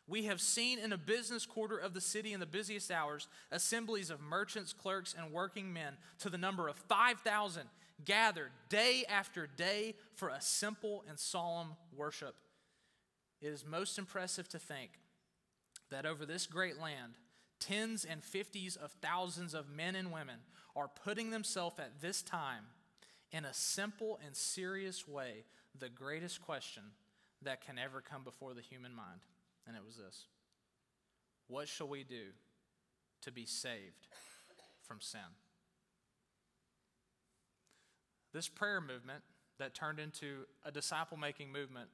We 0.07 0.23
have 0.23 0.39
seen 0.39 0.79
in 0.79 0.93
a 0.93 0.97
business 0.97 1.45
quarter 1.45 1.77
of 1.77 1.93
the 1.93 2.01
city 2.01 2.33
in 2.33 2.39
the 2.39 2.45
busiest 2.45 2.91
hours 2.91 3.27
assemblies 3.51 4.09
of 4.09 4.21
merchants, 4.21 4.73
clerks, 4.73 5.13
and 5.17 5.33
working 5.33 5.73
men 5.73 5.97
to 6.19 6.29
the 6.29 6.37
number 6.37 6.67
of 6.67 6.77
5,000 6.77 7.63
gathered 8.05 8.51
day 8.69 9.03
after 9.09 9.47
day 9.47 9.95
for 10.15 10.29
a 10.29 10.39
simple 10.39 11.03
and 11.09 11.19
solemn 11.19 11.75
worship 11.95 12.35
it 13.41 13.47
is 13.47 13.65
most 13.65 13.97
impressive 13.97 14.49
to 14.49 14.59
think 14.59 14.91
that 15.89 16.05
over 16.05 16.25
this 16.25 16.47
great 16.47 16.79
land, 16.79 17.13
tens 17.59 18.03
and 18.03 18.23
fifties 18.23 18.75
of 18.75 18.91
thousands 19.01 19.53
of 19.53 19.69
men 19.69 19.95
and 19.95 20.11
women 20.11 20.39
are 20.75 20.87
putting 20.87 21.29
themselves 21.29 21.79
at 21.79 22.01
this 22.01 22.21
time 22.21 22.65
in 23.31 23.45
a 23.45 23.53
simple 23.53 24.19
and 24.25 24.35
serious 24.35 25.07
way 25.07 25.45
the 25.77 25.89
greatest 25.89 26.41
question 26.41 26.83
that 27.41 27.65
can 27.65 27.77
ever 27.77 28.01
come 28.01 28.23
before 28.23 28.53
the 28.53 28.61
human 28.61 28.93
mind. 28.93 29.21
And 29.67 29.75
it 29.75 29.83
was 29.85 29.97
this 29.97 30.25
What 31.47 31.67
shall 31.67 31.87
we 31.87 32.03
do 32.03 32.31
to 33.21 33.31
be 33.31 33.45
saved 33.45 34.07
from 34.83 35.01
sin? 35.01 35.19
This 38.33 38.47
prayer 38.47 38.81
movement 38.81 39.23
that 39.59 39.73
turned 39.73 39.99
into 39.99 40.45
a 40.63 40.71
disciple 40.71 41.17
making 41.17 41.51
movement 41.51 41.89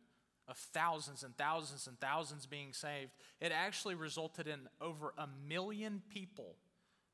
of 0.47 0.57
thousands 0.57 1.23
and 1.23 1.35
thousands 1.37 1.87
and 1.87 1.97
thousands 1.99 2.45
being 2.45 2.73
saved, 2.73 3.11
it 3.39 3.51
actually 3.53 3.95
resulted 3.95 4.47
in 4.47 4.67
over 4.81 5.13
a 5.17 5.27
million 5.47 6.01
people 6.09 6.57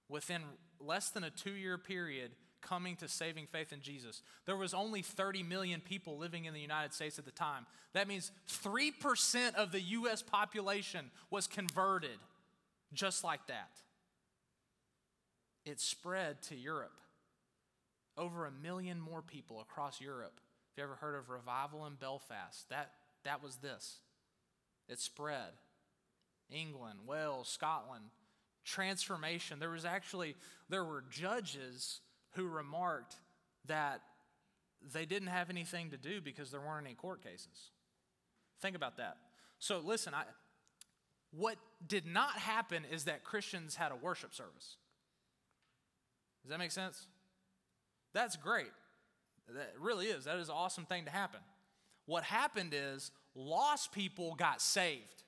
within 0.07 0.41
less 0.79 1.09
than 1.09 1.23
a 1.23 1.29
two 1.29 1.53
year 1.53 1.77
period 1.77 2.31
coming 2.61 2.95
to 2.97 3.07
saving 3.07 3.47
faith 3.47 3.71
in 3.73 3.81
Jesus. 3.81 4.21
There 4.45 4.55
was 4.55 4.73
only 4.73 5.01
30 5.01 5.43
million 5.43 5.81
people 5.81 6.17
living 6.17 6.45
in 6.45 6.53
the 6.53 6.59
United 6.59 6.93
States 6.93 7.19
at 7.19 7.25
the 7.25 7.31
time. 7.31 7.65
That 7.93 8.07
means 8.07 8.31
3% 8.49 9.55
of 9.55 9.71
the 9.71 9.81
US 9.81 10.21
population 10.21 11.11
was 11.29 11.47
converted 11.47 12.17
just 12.93 13.23
like 13.23 13.45
that. 13.47 13.71
It 15.65 15.79
spread 15.79 16.41
to 16.43 16.55
Europe. 16.55 16.99
Over 18.17 18.45
a 18.45 18.51
million 18.51 18.99
more 18.99 19.21
people 19.21 19.61
across 19.61 20.01
Europe. 20.01 20.39
If 20.71 20.77
you 20.77 20.83
ever 20.83 20.95
heard 20.95 21.15
of 21.15 21.29
revival 21.29 21.85
in 21.85 21.95
Belfast, 21.95 22.67
that 22.69 22.91
that 23.23 23.43
was 23.43 23.57
this 23.57 23.99
it 24.87 24.99
spread. 24.99 25.51
England, 26.51 26.99
Wales, 27.05 27.47
Scotland, 27.47 28.05
transformation. 28.65 29.59
There 29.59 29.69
was 29.69 29.85
actually, 29.85 30.35
there 30.67 30.83
were 30.83 31.03
judges 31.09 32.01
who 32.31 32.47
remarked 32.47 33.15
that 33.65 34.01
they 34.93 35.05
didn't 35.05 35.27
have 35.29 35.49
anything 35.49 35.91
to 35.91 35.97
do 35.97 36.21
because 36.21 36.51
there 36.51 36.61
weren't 36.61 36.85
any 36.85 36.95
court 36.95 37.23
cases. 37.23 37.71
Think 38.61 38.75
about 38.75 38.97
that. 38.97 39.17
So 39.59 39.81
listen, 39.83 40.13
I, 40.13 40.23
what 41.31 41.57
did 41.85 42.05
not 42.05 42.37
happen 42.37 42.85
is 42.91 43.05
that 43.05 43.23
Christians 43.23 43.75
had 43.75 43.91
a 43.91 43.95
worship 43.95 44.33
service. 44.33 44.77
Does 46.43 46.51
that 46.51 46.59
make 46.59 46.71
sense? 46.71 47.07
That's 48.13 48.35
great. 48.37 48.71
That 49.49 49.73
really 49.79 50.07
is. 50.07 50.25
That 50.25 50.37
is 50.37 50.49
an 50.49 50.55
awesome 50.55 50.85
thing 50.85 51.05
to 51.05 51.11
happen. 51.11 51.41
What 52.05 52.23
happened 52.23 52.73
is 52.75 53.11
lost 53.35 53.91
people 53.91 54.35
got 54.35 54.61
saved. 54.61 55.23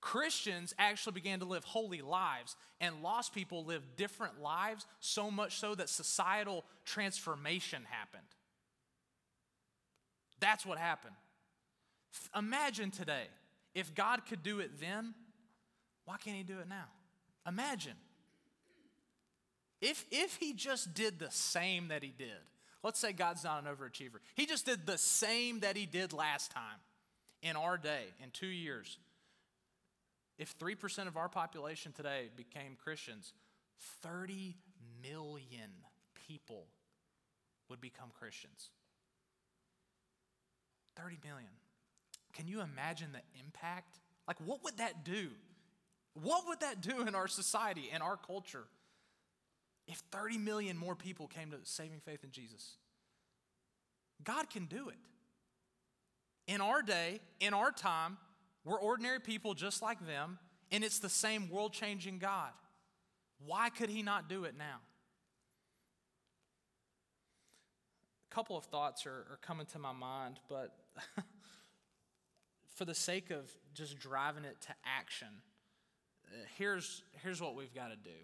Christians 0.00 0.74
actually 0.78 1.12
began 1.12 1.40
to 1.40 1.44
live 1.44 1.64
holy 1.64 2.00
lives, 2.02 2.56
and 2.80 3.02
lost 3.02 3.34
people 3.34 3.64
lived 3.64 3.96
different 3.96 4.40
lives, 4.40 4.86
so 5.00 5.30
much 5.30 5.58
so 5.58 5.74
that 5.74 5.88
societal 5.88 6.64
transformation 6.84 7.82
happened. 7.90 8.22
That's 10.40 10.64
what 10.64 10.78
happened. 10.78 11.14
Imagine 12.34 12.90
today, 12.90 13.24
if 13.74 13.94
God 13.94 14.24
could 14.26 14.42
do 14.42 14.60
it 14.60 14.80
then, 14.80 15.14
why 16.06 16.16
can't 16.16 16.36
He 16.36 16.42
do 16.42 16.58
it 16.60 16.68
now? 16.68 16.86
Imagine. 17.46 17.96
If, 19.80 20.06
if 20.10 20.36
He 20.36 20.54
just 20.54 20.94
did 20.94 21.18
the 21.18 21.30
same 21.30 21.88
that 21.88 22.02
He 22.02 22.12
did, 22.16 22.38
Let's 22.82 22.98
say 22.98 23.12
God's 23.12 23.44
not 23.44 23.62
an 23.62 23.68
overachiever. 23.70 24.20
He 24.34 24.46
just 24.46 24.64
did 24.64 24.86
the 24.86 24.98
same 24.98 25.60
that 25.60 25.76
he 25.76 25.86
did 25.86 26.12
last 26.12 26.50
time 26.50 26.78
in 27.42 27.56
our 27.56 27.76
day, 27.76 28.04
in 28.22 28.30
two 28.30 28.46
years. 28.46 28.98
If 30.40 30.58
3% 30.58 31.06
of 31.06 31.16
our 31.16 31.28
population 31.28 31.92
today 31.92 32.30
became 32.34 32.76
Christians, 32.82 33.32
30 34.02 34.56
million 35.00 35.70
people 36.26 36.64
would 37.68 37.80
become 37.80 38.08
Christians. 38.18 38.70
30 40.96 41.18
million. 41.24 41.50
Can 42.32 42.48
you 42.48 42.60
imagine 42.60 43.12
the 43.12 43.22
impact? 43.38 44.00
Like, 44.26 44.38
what 44.44 44.64
would 44.64 44.78
that 44.78 45.04
do? 45.04 45.28
What 46.14 46.48
would 46.48 46.60
that 46.60 46.80
do 46.80 47.06
in 47.06 47.14
our 47.14 47.28
society 47.28 47.90
and 47.92 48.02
our 48.02 48.16
culture? 48.16 48.64
if 49.90 49.98
30 50.12 50.38
million 50.38 50.76
more 50.76 50.94
people 50.94 51.26
came 51.26 51.50
to 51.50 51.56
saving 51.64 52.00
faith 52.00 52.22
in 52.22 52.30
Jesus, 52.30 52.76
God 54.22 54.48
can 54.48 54.66
do 54.66 54.88
it. 54.88 54.96
In 56.46 56.60
our 56.60 56.82
day, 56.82 57.20
in 57.40 57.54
our 57.54 57.72
time, 57.72 58.16
we're 58.64 58.80
ordinary 58.80 59.20
people 59.20 59.54
just 59.54 59.82
like 59.82 60.06
them, 60.06 60.38
and 60.70 60.84
it's 60.84 60.98
the 60.98 61.08
same 61.08 61.48
world 61.48 61.72
changing 61.72 62.18
God. 62.18 62.50
Why 63.44 63.70
could 63.70 63.90
He 63.90 64.02
not 64.02 64.28
do 64.28 64.44
it 64.44 64.54
now? 64.56 64.80
A 68.30 68.34
couple 68.34 68.56
of 68.56 68.64
thoughts 68.64 69.06
are, 69.06 69.26
are 69.30 69.38
coming 69.42 69.66
to 69.66 69.78
my 69.78 69.92
mind, 69.92 70.38
but 70.48 70.76
for 72.74 72.84
the 72.84 72.94
sake 72.94 73.30
of 73.30 73.50
just 73.74 73.98
driving 73.98 74.44
it 74.44 74.60
to 74.62 74.74
action, 74.84 75.28
uh, 76.26 76.36
here's, 76.56 77.02
here's 77.22 77.40
what 77.40 77.56
we've 77.56 77.74
got 77.74 77.88
to 77.88 77.96
do. 77.96 78.16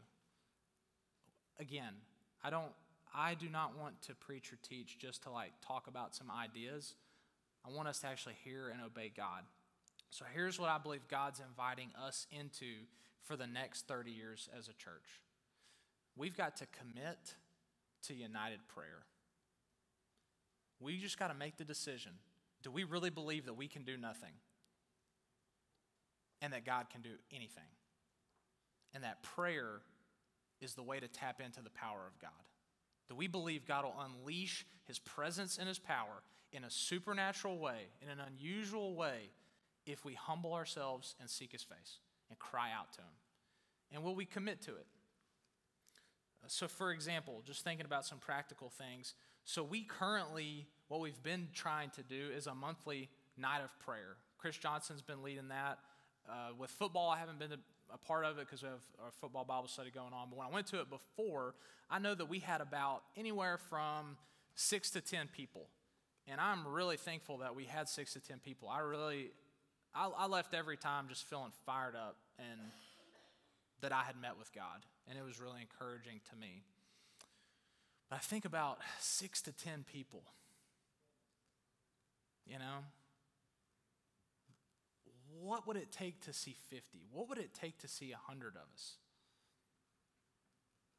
Again, 1.59 1.95
I 2.45 2.51
don't 2.51 2.73
I 3.17 3.35
do 3.35 3.49
not 3.49 3.79
want 3.79 4.03
to 4.03 4.15
preach 4.15 4.53
or 4.53 4.59
teach 4.63 4.99
just 4.99 5.23
to 5.23 5.31
like 5.31 5.53
talk 5.67 5.87
about 5.87 6.15
some 6.15 6.31
ideas. 6.31 6.95
I 7.65 7.75
want 7.75 7.89
us 7.89 8.01
to 8.01 8.09
actually 8.09 8.37
hear 8.45 8.69
and 8.69 8.83
obey 8.83 9.11
God. 9.17 9.43
So 10.11 10.25
here's 10.33 10.59
what 10.59 10.69
I 10.69 10.79
believe 10.79 11.09
God's 11.09 11.41
inviting 11.41 11.91
us 12.01 12.27
into 12.31 12.67
for 13.23 13.37
the 13.37 13.47
next 13.47 13.87
30 13.89 14.11
years 14.11 14.49
as 14.57 14.69
a 14.69 14.73
church. 14.73 15.21
We've 16.17 16.37
got 16.37 16.57
to 16.57 16.67
commit 16.67 17.35
to 18.05 18.15
united 18.15 18.61
prayer. 18.69 19.05
We 20.81 20.99
just 20.99 21.19
got 21.19 21.29
to 21.29 21.35
make 21.35 21.57
the 21.57 21.65
decision. 21.65 22.13
Do 22.63 22.71
we 22.71 22.85
really 22.85 23.11
believe 23.11 23.47
that 23.47 23.55
we 23.55 23.69
can 23.69 23.83
do 23.83 23.97
nothing? 23.97 24.33
And 26.41 26.53
that 26.53 26.65
God 26.65 26.91
can 26.91 27.03
do 27.03 27.11
anything? 27.33 27.65
And 28.95 29.05
that 29.05 29.23
prayer 29.23 29.81
is 30.61 30.75
the 30.75 30.83
way 30.83 31.01
to 31.01 31.09
tap 31.09 31.41
into 31.45 31.63
the 31.63 31.71
power 31.71 32.01
of 32.07 32.19
God. 32.21 32.31
Do 33.09 33.15
we 33.15 33.27
believe 33.27 33.67
God 33.67 33.85
will 33.85 33.97
unleash 34.01 34.67
his 34.87 34.99
presence 34.99 35.59
and 35.59 35.69
his 35.69 35.79
power 35.79 36.23
in 36.53 36.65
a 36.65 36.71
supernatural 36.71 37.59
way, 37.59 37.89
in 38.03 38.09
an 38.09 38.19
unusual 38.27 38.95
way, 38.95 39.31
if 39.87 40.05
we 40.05 40.15
humble 40.15 40.53
ourselves 40.55 41.15
and 41.21 41.31
seek 41.31 41.53
his 41.53 41.63
face 41.63 41.99
and 42.29 42.39
cry 42.39 42.71
out 42.77 42.93
to 42.95 43.01
him? 43.01 43.15
And 43.93 44.03
will 44.03 44.15
we 44.15 44.25
commit 44.25 44.61
to 44.63 44.73
it? 44.73 44.87
So, 46.49 46.69
for 46.69 46.93
example, 46.93 47.43
just 47.45 47.65
thinking 47.65 47.87
about 47.87 48.05
some 48.05 48.19
practical 48.19 48.71
things. 48.71 49.15
So, 49.45 49.63
we 49.63 49.83
currently, 49.83 50.67
what 50.89 51.01
we've 51.01 51.23
been 51.23 51.49
trying 51.53 51.91
to 51.91 52.03
do 52.03 52.29
is 52.37 52.47
a 52.47 52.55
monthly 52.55 53.09
night 53.37 53.63
of 53.63 53.71
prayer. 53.81 54.17
Chris 54.39 54.57
Johnson's 54.57 55.03
been 55.03 55.23
leading 55.23 55.49
that. 55.49 55.79
Uh, 56.29 56.51
with 56.59 56.71
football, 56.71 57.11
I 57.11 57.19
haven't 57.19 57.39
been 57.39 57.53
a 57.53 57.99
part 57.99 58.25
of 58.25 58.39
it 58.39 58.47
because 58.47 58.63
we 58.63 58.69
have 58.69 58.83
our 59.03 59.11
football 59.21 59.45
Bible 59.45 59.69
study 59.69 59.91
going 59.91 60.13
on. 60.13 60.29
But 60.31 60.39
when 60.39 60.47
I 60.47 60.51
went 60.51 60.67
to 60.69 60.81
it 60.81 60.91
before, 60.91 61.55
I 61.91 61.99
know 61.99 62.15
that 62.15 62.27
we 62.27 62.41
had 62.41 62.61
about 62.61 63.03
anywhere 63.17 63.59
from 63.59 64.17
six 64.55 64.91
to 64.93 65.01
10 65.01 65.29
people. 65.29 65.69
And 66.27 66.41
I'm 66.41 66.67
really 66.67 66.97
thankful 66.97 67.39
that 67.39 67.55
we 67.55 67.65
had 67.65 67.89
six 67.89 68.15
to 68.15 68.21
10 68.21 68.41
people. 68.41 68.69
I 68.69 68.81
really, 68.81 69.31
I, 69.97 70.11
I 70.17 70.27
left 70.27 70.55
every 70.55 70.77
time 70.77 71.07
just 71.09 71.25
feeling 71.25 71.53
fired 71.65 71.97
up 71.97 72.17
and 72.39 72.61
that 73.81 73.93
I 73.93 74.03
had 74.03 74.21
met 74.21 74.39
with 74.39 74.53
God. 74.53 74.85
And 75.09 75.19
it 75.19 75.25
was 75.25 75.41
really 75.41 75.61
encouraging 75.61 76.21
to 76.31 76.37
me. 76.37 76.63
But 78.11 78.17
I 78.17 78.19
think 78.19 78.45
about 78.45 78.79
six 79.01 79.41
to 79.43 79.53
10 79.53 79.85
people. 79.91 80.23
You 82.47 82.59
know, 82.59 82.85
what 85.41 85.67
would 85.67 85.77
it 85.77 85.91
take 85.91 86.21
to 86.23 86.33
see 86.33 86.57
50? 86.71 87.01
What 87.13 87.29
would 87.29 87.39
it 87.39 87.53
take 87.55 87.79
to 87.79 87.89
see 87.89 88.11
100 88.11 88.55
of 88.57 88.63
us? 88.75 88.97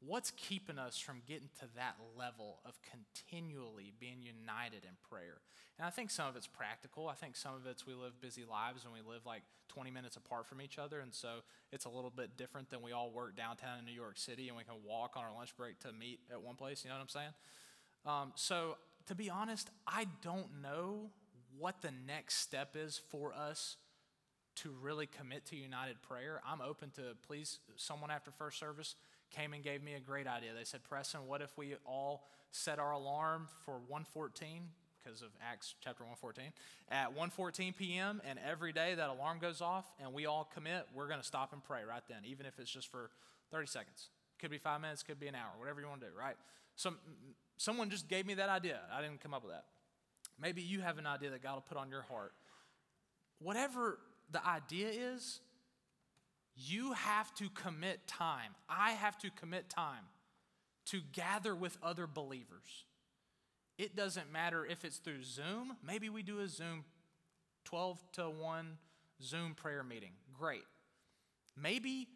What's 0.00 0.30
keeping 0.30 0.78
us 0.78 0.98
from 0.98 1.22
getting 1.26 1.48
to 1.60 1.66
that 1.76 1.96
level 2.16 2.60
of 2.64 2.78
continually 2.82 3.92
being 3.98 4.22
united 4.22 4.84
in 4.84 4.94
prayer? 5.10 5.40
And 5.78 5.86
I 5.86 5.90
think 5.90 6.10
some 6.10 6.28
of 6.28 6.36
it's 6.36 6.46
practical. 6.46 7.08
I 7.08 7.14
think 7.14 7.36
some 7.36 7.54
of 7.54 7.66
it's 7.66 7.86
we 7.86 7.94
live 7.94 8.20
busy 8.20 8.44
lives 8.44 8.84
and 8.84 8.92
we 8.92 9.00
live 9.00 9.26
like 9.26 9.42
20 9.68 9.90
minutes 9.90 10.16
apart 10.16 10.46
from 10.46 10.62
each 10.62 10.78
other. 10.78 11.00
And 11.00 11.12
so 11.12 11.40
it's 11.72 11.84
a 11.84 11.88
little 11.88 12.12
bit 12.14 12.36
different 12.36 12.70
than 12.70 12.80
we 12.82 12.92
all 12.92 13.10
work 13.10 13.36
downtown 13.36 13.78
in 13.80 13.84
New 13.84 13.92
York 13.92 14.18
City 14.18 14.48
and 14.48 14.56
we 14.56 14.64
can 14.64 14.76
walk 14.86 15.16
on 15.16 15.24
our 15.24 15.34
lunch 15.34 15.56
break 15.56 15.80
to 15.80 15.92
meet 15.92 16.20
at 16.30 16.42
one 16.42 16.54
place. 16.54 16.84
You 16.84 16.90
know 16.90 16.96
what 16.96 17.02
I'm 17.02 17.08
saying? 17.08 17.34
Um, 18.06 18.32
so 18.36 18.76
to 19.06 19.14
be 19.14 19.30
honest, 19.30 19.68
I 19.86 20.06
don't 20.22 20.62
know 20.62 21.10
what 21.58 21.82
the 21.82 21.92
next 22.06 22.36
step 22.36 22.76
is 22.76 23.00
for 23.10 23.32
us 23.34 23.76
to 24.56 24.74
really 24.80 25.06
commit 25.06 25.46
to 25.46 25.56
united 25.56 26.02
prayer, 26.02 26.40
I'm 26.46 26.60
open 26.60 26.90
to 26.96 27.14
please 27.26 27.60
someone 27.76 28.10
after 28.10 28.32
first 28.32 28.58
service 28.58 28.96
came 29.30 29.52
and 29.52 29.62
gave 29.62 29.82
me 29.82 29.94
a 29.94 30.00
great 30.00 30.26
idea. 30.26 30.50
They 30.56 30.64
said, 30.64 30.82
"Preston, 30.84 31.26
what 31.26 31.42
if 31.42 31.56
we 31.56 31.76
all 31.84 32.28
set 32.50 32.78
our 32.78 32.92
alarm 32.92 33.48
for 33.64 33.74
114 33.74 34.62
because 35.02 35.22
of 35.22 35.28
Acts 35.42 35.74
chapter 35.80 36.04
114 36.04 36.52
at 36.90 37.14
1:14 37.14 37.76
p.m. 37.76 38.20
and 38.28 38.38
every 38.46 38.72
day 38.72 38.94
that 38.94 39.08
alarm 39.08 39.38
goes 39.38 39.60
off 39.60 39.90
and 40.00 40.12
we 40.12 40.26
all 40.26 40.44
commit, 40.52 40.86
we're 40.94 41.08
going 41.08 41.20
to 41.20 41.26
stop 41.26 41.52
and 41.52 41.62
pray 41.64 41.80
right 41.88 42.02
then, 42.08 42.18
even 42.24 42.46
if 42.46 42.58
it's 42.58 42.70
just 42.70 42.90
for 42.90 43.10
30 43.50 43.66
seconds. 43.66 44.08
Could 44.38 44.50
be 44.50 44.58
5 44.58 44.80
minutes, 44.80 45.02
could 45.02 45.18
be 45.18 45.26
an 45.26 45.34
hour, 45.34 45.50
whatever 45.58 45.80
you 45.80 45.88
want 45.88 46.00
to 46.00 46.06
do, 46.08 46.12
right? 46.16 46.36
Some 46.76 46.98
someone 47.56 47.90
just 47.90 48.08
gave 48.08 48.26
me 48.26 48.34
that 48.34 48.48
idea. 48.48 48.80
I 48.92 49.02
didn't 49.02 49.20
come 49.20 49.34
up 49.34 49.42
with 49.42 49.52
that. 49.52 49.64
Maybe 50.40 50.62
you 50.62 50.80
have 50.80 50.98
an 50.98 51.06
idea 51.06 51.30
that 51.30 51.42
God 51.42 51.54
will 51.54 51.62
put 51.62 51.76
on 51.76 51.90
your 51.90 52.02
heart. 52.02 52.32
Whatever 53.40 53.98
the 54.30 54.46
idea 54.46 54.88
is 54.88 55.40
you 56.66 56.92
have 56.92 57.34
to 57.36 57.48
commit 57.50 58.06
time. 58.06 58.54
I 58.68 58.92
have 58.92 59.18
to 59.18 59.30
commit 59.30 59.68
time 59.70 60.04
to 60.86 61.00
gather 61.12 61.54
with 61.54 61.76
other 61.82 62.06
believers. 62.06 62.84
It 63.76 63.94
doesn't 63.94 64.32
matter 64.32 64.66
if 64.66 64.84
it's 64.84 64.96
through 64.96 65.22
Zoom. 65.22 65.76
Maybe 65.86 66.08
we 66.08 66.22
do 66.22 66.40
a 66.40 66.48
Zoom 66.48 66.84
12 67.64 68.02
to 68.12 68.22
1 68.24 68.78
Zoom 69.22 69.54
prayer 69.54 69.84
meeting. 69.84 70.12
Great. 70.36 70.64
Maybe 71.56 72.08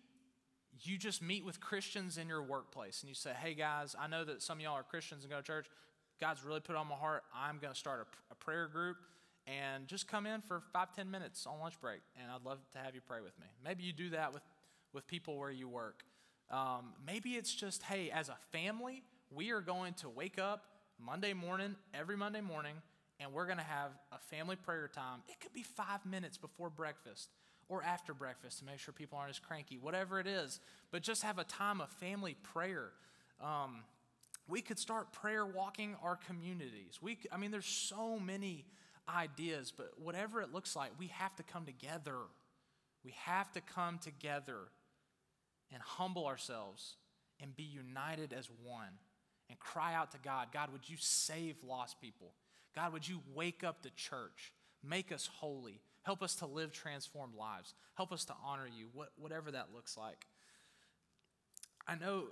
you 0.80 0.98
just 0.98 1.22
meet 1.22 1.44
with 1.44 1.60
Christians 1.60 2.18
in 2.18 2.26
your 2.26 2.42
workplace 2.42 3.02
and 3.02 3.08
you 3.08 3.14
say, 3.14 3.32
hey 3.40 3.54
guys, 3.54 3.94
I 3.98 4.08
know 4.08 4.24
that 4.24 4.42
some 4.42 4.58
of 4.58 4.62
y'all 4.62 4.74
are 4.74 4.82
Christians 4.82 5.22
and 5.22 5.30
go 5.30 5.36
to 5.36 5.42
church. 5.42 5.66
God's 6.20 6.44
really 6.44 6.60
put 6.60 6.76
on 6.76 6.88
my 6.88 6.94
heart. 6.94 7.22
I'm 7.34 7.58
going 7.58 7.72
to 7.72 7.78
start 7.78 8.00
a, 8.00 8.32
a 8.32 8.34
prayer 8.36 8.66
group 8.66 8.96
and 9.46 9.88
just 9.88 10.06
come 10.08 10.26
in 10.26 10.40
for 10.40 10.62
five, 10.72 10.94
ten 10.94 11.10
minutes 11.10 11.46
on 11.46 11.58
lunch 11.60 11.80
break, 11.80 12.00
and 12.20 12.30
I'd 12.30 12.44
love 12.44 12.58
to 12.72 12.78
have 12.78 12.94
you 12.94 13.00
pray 13.00 13.20
with 13.20 13.38
me. 13.40 13.46
Maybe 13.64 13.82
you 13.82 13.92
do 13.92 14.10
that 14.10 14.32
with, 14.32 14.42
with 14.92 15.06
people 15.06 15.38
where 15.38 15.50
you 15.50 15.68
work. 15.68 16.04
Um, 16.50 16.92
maybe 17.06 17.30
it's 17.30 17.52
just, 17.54 17.82
hey, 17.82 18.10
as 18.10 18.28
a 18.28 18.36
family, 18.50 19.02
we 19.30 19.50
are 19.50 19.60
going 19.60 19.94
to 19.94 20.08
wake 20.08 20.38
up 20.38 20.66
Monday 20.98 21.32
morning, 21.32 21.74
every 21.94 22.16
Monday 22.16 22.40
morning, 22.40 22.74
and 23.18 23.32
we're 23.32 23.46
going 23.46 23.58
to 23.58 23.64
have 23.64 23.90
a 24.12 24.18
family 24.18 24.56
prayer 24.56 24.88
time. 24.92 25.20
It 25.28 25.40
could 25.40 25.52
be 25.52 25.62
five 25.62 26.04
minutes 26.04 26.38
before 26.38 26.70
breakfast 26.70 27.30
or 27.68 27.82
after 27.82 28.12
breakfast 28.12 28.58
to 28.58 28.64
make 28.64 28.78
sure 28.78 28.92
people 28.92 29.16
aren't 29.18 29.30
as 29.30 29.38
cranky, 29.38 29.78
whatever 29.78 30.20
it 30.20 30.26
is. 30.26 30.60
But 30.90 31.02
just 31.02 31.22
have 31.22 31.38
a 31.38 31.44
time 31.44 31.80
of 31.80 31.90
family 31.90 32.36
prayer. 32.52 32.90
Um, 33.42 33.84
we 34.48 34.60
could 34.60 34.78
start 34.78 35.12
prayer 35.12 35.46
walking 35.46 35.96
our 36.02 36.16
communities. 36.16 36.98
We, 37.00 37.18
I 37.30 37.38
mean, 37.38 37.50
there's 37.50 37.64
so 37.66 38.18
many 38.18 38.66
ideas, 39.08 39.72
but 39.76 39.92
whatever 39.98 40.40
it 40.40 40.52
looks 40.52 40.76
like, 40.76 40.90
we 40.98 41.08
have 41.08 41.34
to 41.36 41.42
come 41.42 41.64
together. 41.64 42.16
We 43.04 43.14
have 43.24 43.50
to 43.52 43.60
come 43.60 43.98
together 43.98 44.58
and 45.72 45.82
humble 45.82 46.26
ourselves 46.26 46.96
and 47.40 47.56
be 47.56 47.64
united 47.64 48.32
as 48.32 48.48
one 48.62 48.98
and 49.50 49.58
cry 49.58 49.94
out 49.94 50.12
to 50.12 50.18
God 50.18 50.48
God, 50.52 50.72
would 50.72 50.88
you 50.88 50.96
save 50.98 51.56
lost 51.66 52.00
people? 52.00 52.32
God, 52.74 52.92
would 52.92 53.06
you 53.06 53.20
wake 53.34 53.64
up 53.64 53.82
the 53.82 53.90
church? 53.90 54.52
Make 54.82 55.12
us 55.12 55.28
holy. 55.40 55.80
Help 56.02 56.22
us 56.22 56.34
to 56.36 56.46
live 56.46 56.72
transformed 56.72 57.34
lives. 57.34 57.74
Help 57.94 58.12
us 58.12 58.24
to 58.24 58.34
honor 58.44 58.66
you, 58.66 58.88
whatever 59.16 59.50
that 59.50 59.68
looks 59.74 59.96
like. 59.96 60.26
I 61.86 61.96
know, 61.96 62.24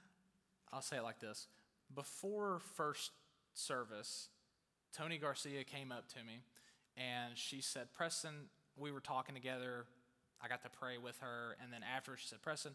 I'll 0.72 0.82
say 0.82 0.96
it 0.96 1.02
like 1.02 1.20
this. 1.20 1.46
Before 1.94 2.60
first 2.76 3.12
service, 3.54 4.28
Tony 4.96 5.18
Garcia 5.18 5.64
came 5.64 5.92
up 5.92 6.08
to 6.08 6.18
me 6.18 6.42
and 6.96 7.36
she 7.36 7.60
said, 7.60 7.92
Preston, 7.94 8.48
we 8.76 8.90
were 8.90 9.00
talking 9.00 9.34
together. 9.34 9.86
I 10.42 10.48
got 10.48 10.62
to 10.62 10.70
pray 10.70 10.98
with 10.98 11.18
her. 11.20 11.56
And 11.62 11.72
then 11.72 11.80
after, 11.82 12.16
she 12.16 12.26
said, 12.26 12.42
Preston, 12.42 12.74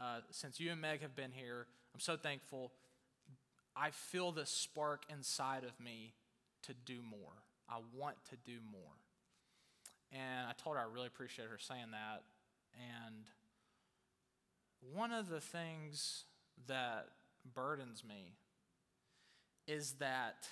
uh, 0.00 0.20
since 0.30 0.60
you 0.60 0.70
and 0.70 0.80
Meg 0.80 1.02
have 1.02 1.16
been 1.16 1.32
here, 1.32 1.66
I'm 1.94 2.00
so 2.00 2.16
thankful. 2.16 2.72
I 3.76 3.90
feel 3.90 4.32
this 4.32 4.50
spark 4.50 5.04
inside 5.08 5.64
of 5.64 5.78
me 5.82 6.14
to 6.62 6.74
do 6.74 7.00
more. 7.02 7.42
I 7.68 7.78
want 7.96 8.16
to 8.30 8.36
do 8.36 8.58
more. 8.70 8.82
And 10.12 10.46
I 10.48 10.52
told 10.52 10.76
her 10.76 10.82
I 10.82 10.86
really 10.92 11.06
appreciate 11.06 11.48
her 11.48 11.58
saying 11.58 11.90
that. 11.92 12.22
And 12.74 13.24
one 14.94 15.12
of 15.12 15.28
the 15.28 15.40
things 15.40 16.24
that 16.66 17.08
burdens 17.54 18.04
me 18.04 18.34
is 19.66 19.92
that 19.98 20.48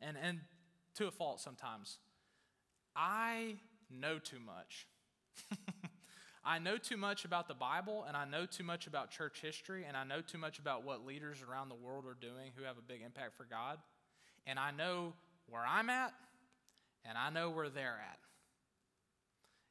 and, 0.00 0.16
and 0.22 0.40
to 0.96 1.06
a 1.06 1.10
fault 1.10 1.40
sometimes. 1.40 1.98
I 2.94 3.56
know 3.90 4.18
too 4.18 4.38
much. 4.44 4.86
I 6.44 6.58
know 6.58 6.76
too 6.76 6.96
much 6.96 7.24
about 7.24 7.48
the 7.48 7.54
Bible, 7.54 8.04
and 8.06 8.16
I 8.16 8.24
know 8.24 8.46
too 8.46 8.62
much 8.62 8.86
about 8.86 9.10
church 9.10 9.40
history, 9.42 9.84
and 9.86 9.96
I 9.96 10.04
know 10.04 10.20
too 10.20 10.38
much 10.38 10.58
about 10.60 10.84
what 10.84 11.04
leaders 11.04 11.42
around 11.42 11.68
the 11.68 11.74
world 11.74 12.04
are 12.06 12.16
doing 12.18 12.52
who 12.56 12.62
have 12.64 12.78
a 12.78 12.82
big 12.82 13.02
impact 13.02 13.36
for 13.36 13.44
God. 13.44 13.78
and 14.46 14.60
I 14.60 14.70
know 14.70 15.12
where 15.48 15.64
I'm 15.66 15.90
at, 15.90 16.14
and 17.04 17.18
I 17.18 17.30
know 17.30 17.50
where 17.50 17.68
they're 17.68 18.00
at. 18.00 18.18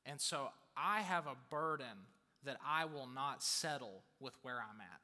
And 0.05 0.19
so 0.19 0.49
I 0.75 1.01
have 1.01 1.27
a 1.27 1.35
burden 1.49 2.07
that 2.43 2.57
I 2.65 2.85
will 2.85 3.07
not 3.07 3.41
settle 3.41 4.03
with 4.19 4.33
where 4.41 4.57
I'm 4.57 4.81
at. 4.81 5.01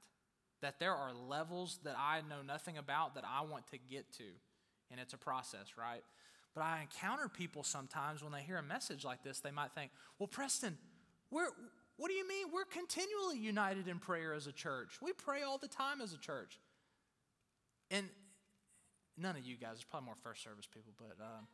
That 0.61 0.79
there 0.79 0.93
are 0.93 1.11
levels 1.13 1.79
that 1.83 1.95
I 1.97 2.21
know 2.21 2.41
nothing 2.45 2.77
about 2.77 3.15
that 3.15 3.23
I 3.25 3.41
want 3.41 3.67
to 3.67 3.77
get 3.77 4.11
to. 4.17 4.25
And 4.91 4.99
it's 4.99 5.13
a 5.13 5.17
process, 5.17 5.77
right? 5.77 6.03
But 6.53 6.61
I 6.61 6.81
encounter 6.81 7.29
people 7.29 7.63
sometimes 7.63 8.21
when 8.21 8.33
they 8.33 8.41
hear 8.41 8.57
a 8.57 8.63
message 8.63 9.05
like 9.05 9.23
this, 9.23 9.39
they 9.39 9.51
might 9.51 9.71
think, 9.71 9.91
well, 10.19 10.27
Preston, 10.27 10.77
we're, 11.29 11.47
what 11.97 12.09
do 12.09 12.13
you 12.13 12.27
mean? 12.27 12.47
We're 12.53 12.65
continually 12.65 13.37
united 13.37 13.87
in 13.87 13.99
prayer 13.99 14.33
as 14.33 14.47
a 14.47 14.51
church. 14.51 14.99
We 15.01 15.13
pray 15.13 15.43
all 15.43 15.57
the 15.57 15.69
time 15.69 16.01
as 16.01 16.13
a 16.13 16.17
church. 16.17 16.59
And 17.89 18.09
none 19.17 19.37
of 19.37 19.45
you 19.45 19.55
guys, 19.55 19.71
there's 19.73 19.85
probably 19.85 20.07
more 20.07 20.15
first 20.21 20.43
service 20.43 20.67
people, 20.67 20.93
but, 20.97 21.23
um, 21.23 21.47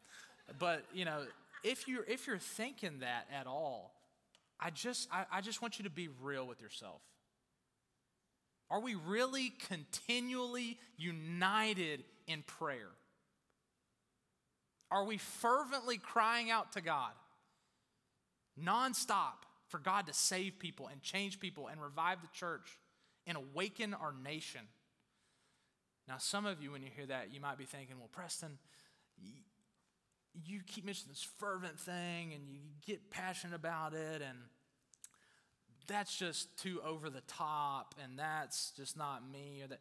but 0.58 0.84
you 0.93 1.06
know, 1.06 1.23
if 1.63 1.88
you're, 1.88 2.06
if 2.06 2.26
you're 2.26 2.39
thinking 2.39 3.00
that 3.00 3.28
at 3.32 3.45
all, 3.45 3.93
I 4.60 4.71
just, 4.71 5.08
I, 5.12 5.26
I 5.32 5.41
just 5.41 5.62
want 5.62 5.78
you 5.78 5.84
to 5.84 5.91
be 5.91 6.08
real 6.21 6.47
with 6.47 6.62
yourself. 6.62 7.02
Are 8.69 8.80
we 8.82 8.95
really 8.95 9.54
continually 9.67 10.78
united 10.97 12.04
in 12.28 12.43
prayer? 12.43 12.89
Are 14.89 15.04
we 15.04 15.17
fervently 15.17 15.97
crying 15.97 16.50
out 16.50 16.73
to 16.73 16.82
God 16.82 17.12
nonstop 18.62 19.43
for 19.67 19.80
God 19.80 20.08
to 20.08 20.13
save 20.13 20.60
people 20.60 20.88
and 20.91 21.02
change 21.02 21.39
people 21.39 21.67
and 21.67 21.82
revive 21.82 22.21
the 22.21 22.30
church 22.34 22.80
and 23.26 23.38
awaken 23.38 23.93
our 23.93 24.13
nation? 24.23 24.62
Now, 26.08 26.17
some 26.19 26.45
of 26.45 26.62
you, 26.62 26.71
when 26.71 26.82
you 26.82 26.89
hear 26.95 27.06
that, 27.08 27.34
you 27.34 27.41
might 27.41 27.58
be 27.58 27.65
thinking, 27.65 27.97
well, 28.00 28.10
Preston, 28.12 28.58
you 30.45 30.62
keep 30.65 30.86
mentioning 30.86 31.12
this 31.12 31.28
fervent 31.38 31.80
thing 31.80 32.34
and 32.34 32.47
you 32.47 32.60
get 32.86 33.12
passionate 33.12 33.56
about 33.56 33.93
it, 33.93 34.21
and 34.21 34.38
that's 35.88 36.17
just 36.17 36.58
too 36.62 36.80
over 36.86 37.10
the 37.10 37.21
top, 37.28 37.95
and 38.02 38.17
that's 38.17 38.71
just 38.78 38.97
not 38.97 39.30
me. 39.30 39.62
Or 39.63 39.67
that. 39.67 39.80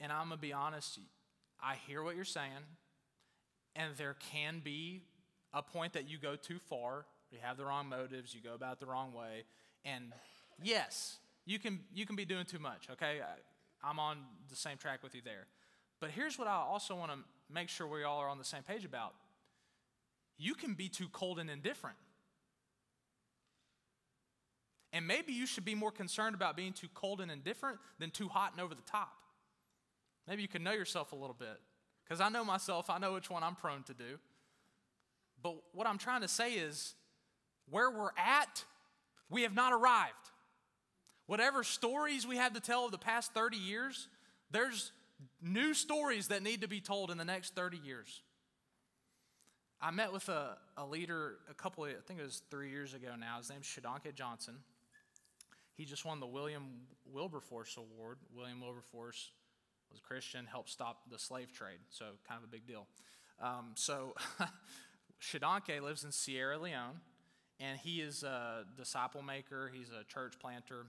And 0.00 0.10
I'm 0.10 0.28
going 0.28 0.38
to 0.38 0.42
be 0.42 0.52
honest, 0.52 0.98
I 1.62 1.76
hear 1.86 2.02
what 2.02 2.16
you're 2.16 2.24
saying, 2.24 2.50
and 3.76 3.94
there 3.96 4.16
can 4.32 4.60
be 4.62 5.02
a 5.52 5.62
point 5.62 5.92
that 5.94 6.08
you 6.08 6.18
go 6.18 6.36
too 6.36 6.58
far. 6.58 7.06
You 7.30 7.38
have 7.42 7.56
the 7.56 7.64
wrong 7.64 7.88
motives, 7.88 8.34
you 8.34 8.40
go 8.40 8.54
about 8.54 8.80
the 8.80 8.86
wrong 8.86 9.12
way, 9.12 9.44
and 9.84 10.12
yes, 10.62 11.18
you 11.46 11.58
can, 11.58 11.80
you 11.92 12.06
can 12.06 12.16
be 12.16 12.24
doing 12.24 12.44
too 12.44 12.58
much, 12.58 12.88
okay? 12.92 13.20
I'm 13.82 13.98
on 13.98 14.18
the 14.48 14.56
same 14.56 14.78
track 14.78 15.02
with 15.02 15.14
you 15.14 15.20
there. 15.24 15.46
But 16.00 16.10
here's 16.10 16.38
what 16.38 16.48
I 16.48 16.54
also 16.54 16.94
want 16.94 17.12
to 17.12 17.18
make 17.52 17.68
sure 17.68 17.86
we 17.86 18.04
all 18.04 18.18
are 18.18 18.28
on 18.28 18.38
the 18.38 18.44
same 18.44 18.62
page 18.62 18.84
about 18.84 19.14
you 20.36 20.54
can 20.54 20.74
be 20.74 20.88
too 20.88 21.08
cold 21.12 21.38
and 21.38 21.48
indifferent. 21.48 21.96
And 24.92 25.06
maybe 25.06 25.32
you 25.32 25.46
should 25.46 25.64
be 25.64 25.74
more 25.74 25.90
concerned 25.90 26.34
about 26.34 26.56
being 26.56 26.72
too 26.72 26.88
cold 26.94 27.20
and 27.20 27.30
indifferent 27.30 27.78
than 27.98 28.10
too 28.10 28.28
hot 28.28 28.52
and 28.52 28.60
over 28.60 28.74
the 28.74 28.82
top. 28.82 29.12
Maybe 30.26 30.42
you 30.42 30.48
can 30.48 30.62
know 30.62 30.72
yourself 30.72 31.12
a 31.12 31.16
little 31.16 31.36
bit. 31.38 31.60
Because 32.04 32.20
I 32.20 32.28
know 32.28 32.44
myself, 32.44 32.90
I 32.90 32.98
know 32.98 33.14
which 33.14 33.30
one 33.30 33.42
I'm 33.42 33.54
prone 33.54 33.82
to 33.84 33.94
do. 33.94 34.18
But 35.42 35.56
what 35.72 35.86
I'm 35.86 35.98
trying 35.98 36.20
to 36.22 36.28
say 36.28 36.54
is 36.54 36.94
where 37.70 37.90
we're 37.90 38.10
at, 38.16 38.64
we 39.30 39.42
have 39.42 39.54
not 39.54 39.72
arrived. 39.72 40.12
Whatever 41.26 41.64
stories 41.64 42.26
we 42.26 42.36
have 42.36 42.52
to 42.54 42.60
tell 42.60 42.86
of 42.86 42.92
the 42.92 42.98
past 42.98 43.32
30 43.32 43.56
years, 43.56 44.08
there's 44.50 44.92
new 45.42 45.72
stories 45.72 46.28
that 46.28 46.42
need 46.42 46.60
to 46.60 46.68
be 46.68 46.80
told 46.80 47.10
in 47.10 47.18
the 47.18 47.24
next 47.24 47.54
30 47.54 47.78
years. 47.78 48.22
I 49.80 49.90
met 49.90 50.12
with 50.12 50.28
a, 50.28 50.56
a 50.76 50.86
leader 50.86 51.36
a 51.50 51.54
couple 51.54 51.84
I 51.84 51.92
think 52.06 52.20
it 52.20 52.22
was 52.22 52.42
three 52.50 52.70
years 52.70 52.94
ago 52.94 53.08
now. 53.18 53.38
His 53.38 53.50
name's 53.50 53.66
Shodankeh 53.66 54.14
Johnson. 54.14 54.56
He 55.76 55.84
just 55.84 56.04
won 56.04 56.20
the 56.20 56.26
William 56.26 56.86
Wilberforce 57.04 57.76
Award. 57.76 58.18
William 58.34 58.60
Wilberforce 58.60 59.32
was 59.94 60.00
a 60.00 60.06
Christian, 60.06 60.46
helped 60.46 60.70
stop 60.70 61.02
the 61.10 61.18
slave 61.18 61.52
trade, 61.52 61.78
so 61.90 62.06
kind 62.26 62.38
of 62.38 62.44
a 62.44 62.50
big 62.50 62.66
deal. 62.66 62.86
Um, 63.40 63.72
so 63.74 64.14
Shodankeh 65.22 65.80
lives 65.80 66.02
in 66.02 66.10
Sierra 66.10 66.58
Leone, 66.58 67.00
and 67.60 67.78
he 67.78 68.00
is 68.00 68.24
a 68.24 68.64
disciple 68.76 69.22
maker. 69.22 69.70
He's 69.72 69.90
a 69.90 70.04
church 70.04 70.34
planter. 70.40 70.86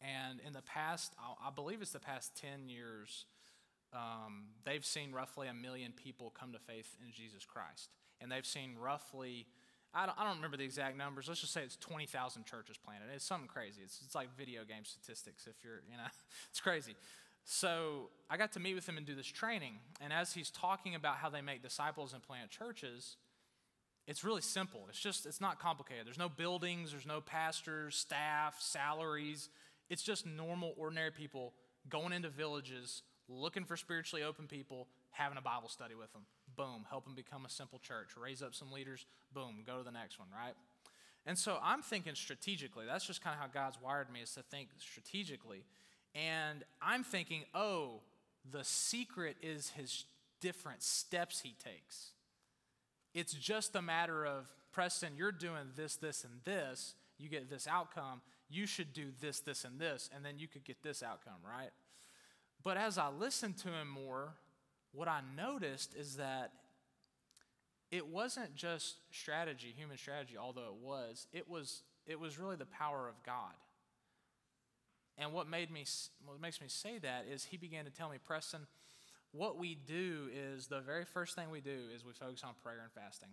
And 0.00 0.40
in 0.46 0.54
the 0.54 0.62
past, 0.62 1.12
I 1.20 1.50
believe 1.50 1.82
it's 1.82 1.92
the 1.92 2.00
past 2.00 2.36
10 2.40 2.68
years, 2.68 3.26
um, 3.92 4.44
they've 4.64 4.84
seen 4.84 5.12
roughly 5.12 5.48
a 5.48 5.54
million 5.54 5.92
people 5.92 6.32
come 6.38 6.52
to 6.52 6.58
faith 6.58 6.96
in 7.04 7.12
Jesus 7.12 7.44
Christ. 7.44 7.90
And 8.20 8.30
they've 8.30 8.46
seen 8.46 8.76
roughly, 8.78 9.46
I 9.94 10.06
don't, 10.06 10.18
I 10.18 10.24
don't 10.24 10.36
remember 10.36 10.56
the 10.56 10.64
exact 10.64 10.96
numbers. 10.96 11.28
Let's 11.28 11.40
just 11.40 11.52
say 11.52 11.62
it's 11.62 11.76
20,000 11.76 12.44
churches 12.44 12.76
planted. 12.76 13.06
It's 13.14 13.24
something 13.24 13.48
crazy. 13.48 13.82
It's, 13.84 14.00
it's 14.04 14.14
like 14.14 14.34
video 14.36 14.64
game 14.64 14.84
statistics 14.84 15.46
if 15.46 15.56
you're, 15.62 15.82
you 15.90 15.96
know, 15.96 16.08
it's 16.50 16.60
crazy. 16.60 16.96
So 17.44 18.08
I 18.30 18.36
got 18.36 18.52
to 18.52 18.60
meet 18.60 18.74
with 18.74 18.88
him 18.88 18.96
and 18.96 19.06
do 19.06 19.14
this 19.14 19.26
training. 19.26 19.74
And 20.00 20.12
as 20.12 20.32
he's 20.32 20.50
talking 20.50 20.94
about 20.94 21.16
how 21.16 21.28
they 21.28 21.42
make 21.42 21.62
disciples 21.62 22.14
and 22.14 22.22
plant 22.22 22.50
churches, 22.50 23.16
it's 24.06 24.24
really 24.24 24.40
simple. 24.40 24.86
It's 24.88 25.00
just, 25.00 25.26
it's 25.26 25.40
not 25.40 25.58
complicated. 25.58 26.06
There's 26.06 26.18
no 26.18 26.28
buildings, 26.28 26.90
there's 26.92 27.06
no 27.06 27.20
pastors, 27.20 27.96
staff, 27.96 28.56
salaries. 28.58 29.48
It's 29.90 30.02
just 30.02 30.26
normal, 30.26 30.74
ordinary 30.76 31.10
people 31.10 31.52
going 31.88 32.12
into 32.12 32.30
villages, 32.30 33.02
looking 33.28 33.64
for 33.64 33.76
spiritually 33.76 34.22
open 34.22 34.46
people, 34.46 34.88
having 35.10 35.36
a 35.38 35.42
Bible 35.42 35.68
study 35.68 35.94
with 35.94 36.12
them. 36.12 36.22
Boom, 36.56 36.86
help 36.88 37.04
them 37.04 37.14
become 37.14 37.44
a 37.44 37.50
simple 37.50 37.78
church. 37.78 38.10
Raise 38.16 38.42
up 38.42 38.54
some 38.54 38.72
leaders. 38.72 39.06
Boom, 39.32 39.62
go 39.66 39.78
to 39.78 39.84
the 39.84 39.90
next 39.90 40.18
one, 40.18 40.28
right? 40.32 40.54
And 41.26 41.38
so 41.38 41.58
I'm 41.62 41.82
thinking 41.82 42.14
strategically. 42.14 42.84
That's 42.86 43.06
just 43.06 43.22
kind 43.22 43.34
of 43.34 43.40
how 43.40 43.48
God's 43.48 43.78
wired 43.82 44.10
me 44.12 44.20
is 44.20 44.32
to 44.34 44.42
think 44.42 44.68
strategically. 44.78 45.64
And 46.14 46.62
I'm 46.80 47.04
thinking, 47.04 47.44
oh, 47.54 48.00
the 48.50 48.64
secret 48.64 49.36
is 49.42 49.70
his 49.70 50.04
different 50.40 50.82
steps 50.82 51.40
he 51.40 51.54
takes. 51.62 52.10
It's 53.14 53.32
just 53.32 53.74
a 53.76 53.82
matter 53.82 54.24
of, 54.26 54.46
Preston, 54.72 55.12
you're 55.16 55.32
doing 55.32 55.70
this, 55.76 55.96
this, 55.96 56.24
and 56.24 56.40
this. 56.44 56.94
You 57.18 57.28
get 57.28 57.48
this 57.48 57.66
outcome. 57.66 58.20
You 58.50 58.66
should 58.66 58.92
do 58.92 59.06
this, 59.20 59.40
this, 59.40 59.64
and 59.64 59.78
this, 59.80 60.10
and 60.14 60.24
then 60.24 60.38
you 60.38 60.48
could 60.48 60.64
get 60.64 60.82
this 60.82 61.02
outcome, 61.02 61.40
right? 61.48 61.70
But 62.62 62.76
as 62.76 62.98
I 62.98 63.08
listened 63.08 63.56
to 63.58 63.68
him 63.68 63.88
more, 63.88 64.34
what 64.92 65.08
I 65.08 65.20
noticed 65.36 65.94
is 65.94 66.16
that 66.16 66.52
it 67.90 68.06
wasn't 68.06 68.54
just 68.54 68.96
strategy, 69.12 69.72
human 69.76 69.96
strategy, 69.98 70.36
although 70.36 70.66
it 70.66 70.82
was. 70.82 71.26
It 71.32 71.48
was 71.48 71.82
it 72.06 72.18
was 72.20 72.38
really 72.38 72.56
the 72.56 72.66
power 72.66 73.08
of 73.08 73.22
God. 73.24 73.54
And 75.16 75.32
what 75.32 75.48
made 75.48 75.70
me 75.70 75.84
what 76.24 76.40
makes 76.40 76.60
me 76.60 76.66
say 76.68 76.98
that 76.98 77.26
is 77.30 77.44
he 77.44 77.56
began 77.56 77.84
to 77.84 77.90
tell 77.90 78.08
me, 78.08 78.16
Preston, 78.24 78.66
what 79.32 79.58
we 79.58 79.74
do 79.74 80.28
is 80.32 80.66
the 80.66 80.80
very 80.80 81.04
first 81.04 81.34
thing 81.34 81.50
we 81.50 81.60
do 81.60 81.78
is 81.94 82.04
we 82.04 82.12
focus 82.12 82.42
on 82.44 82.54
prayer 82.62 82.80
and 82.82 82.92
fasting. 82.92 83.30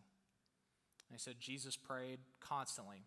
And 1.09 1.17
he 1.17 1.19
said 1.19 1.35
Jesus 1.39 1.77
prayed 1.77 2.19
constantly. 2.39 3.03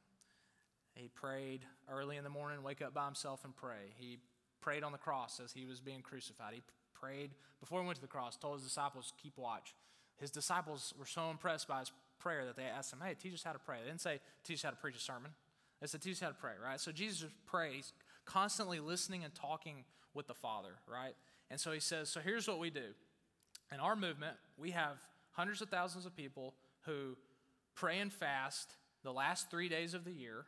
He 0.95 1.09
prayed 1.09 1.63
early 1.91 2.17
in 2.17 2.25
the 2.25 2.31
morning, 2.31 2.63
wake 2.63 2.83
up 2.83 2.95
by 2.95 3.07
himself 3.07 3.45
and 3.45 3.55
pray. 3.57 3.95
He 3.97 4.19
prayed 4.61 4.85
on 4.85 4.93
the 4.93 4.99
cross 4.99 5.41
as 5.45 5.53
he 5.53 5.67
was 5.67 5.81
being 5.81 6.03
crucified. 6.03 6.55
He 6.55 6.63
prayed 6.95 7.31
before 7.61 7.81
he 7.81 7.87
went 7.87 7.97
to 7.97 8.03
the 8.03 8.09
cross, 8.09 8.37
told 8.37 8.55
his 8.55 8.65
disciples 8.65 9.13
keep 9.21 9.37
watch. 9.37 9.75
His 10.21 10.31
disciples 10.31 10.95
were 10.99 11.07
so 11.07 11.31
impressed 11.31 11.67
by 11.67 11.81
his 11.81 11.91
prayer 12.19 12.45
that 12.47 12.57
they 12.57 12.63
asked 12.63 12.93
him, 12.93 13.01
Hey, 13.05 13.15
teach 13.21 13.35
us 13.35 13.43
how 13.43 13.53
to 13.53 13.59
pray. 13.59 13.79
They 13.83 13.89
didn't 13.89 14.01
say, 14.01 14.21
Teach 14.45 14.59
us 14.59 14.63
how 14.63 14.71
to 14.71 14.77
preach 14.77 14.97
a 14.97 15.01
sermon. 15.01 15.33
They 15.81 15.87
said, 15.87 16.01
Teach 16.01 16.15
us 16.15 16.21
how 16.21 16.29
to 16.29 16.35
pray, 16.35 16.53
right? 16.63 16.81
So 16.81 16.93
Jesus 16.93 17.29
prays, 17.47 17.93
constantly 18.25 18.81
listening 18.81 19.25
and 19.25 19.35
talking 19.35 19.85
with 20.15 20.27
the 20.27 20.35
Father, 20.35 20.77
right? 20.87 21.15
And 21.51 21.61
so 21.61 21.73
he 21.73 21.81
says, 21.81 22.09
So 22.09 22.21
here's 22.21 22.49
what 22.49 22.59
we 22.59 22.71
do. 22.71 22.95
In 23.73 23.81
our 23.81 23.97
movement, 23.97 24.37
we 24.57 24.71
have 24.71 24.97
hundreds 25.33 25.61
of 25.61 25.69
thousands 25.69 26.07
of 26.07 26.17
people 26.17 26.55
who 26.83 27.17
pray 27.75 27.99
and 27.99 28.13
fast 28.13 28.75
the 29.03 29.13
last 29.13 29.51
three 29.51 29.69
days 29.69 29.95
of 29.95 30.05
the 30.05 30.13
year, 30.13 30.47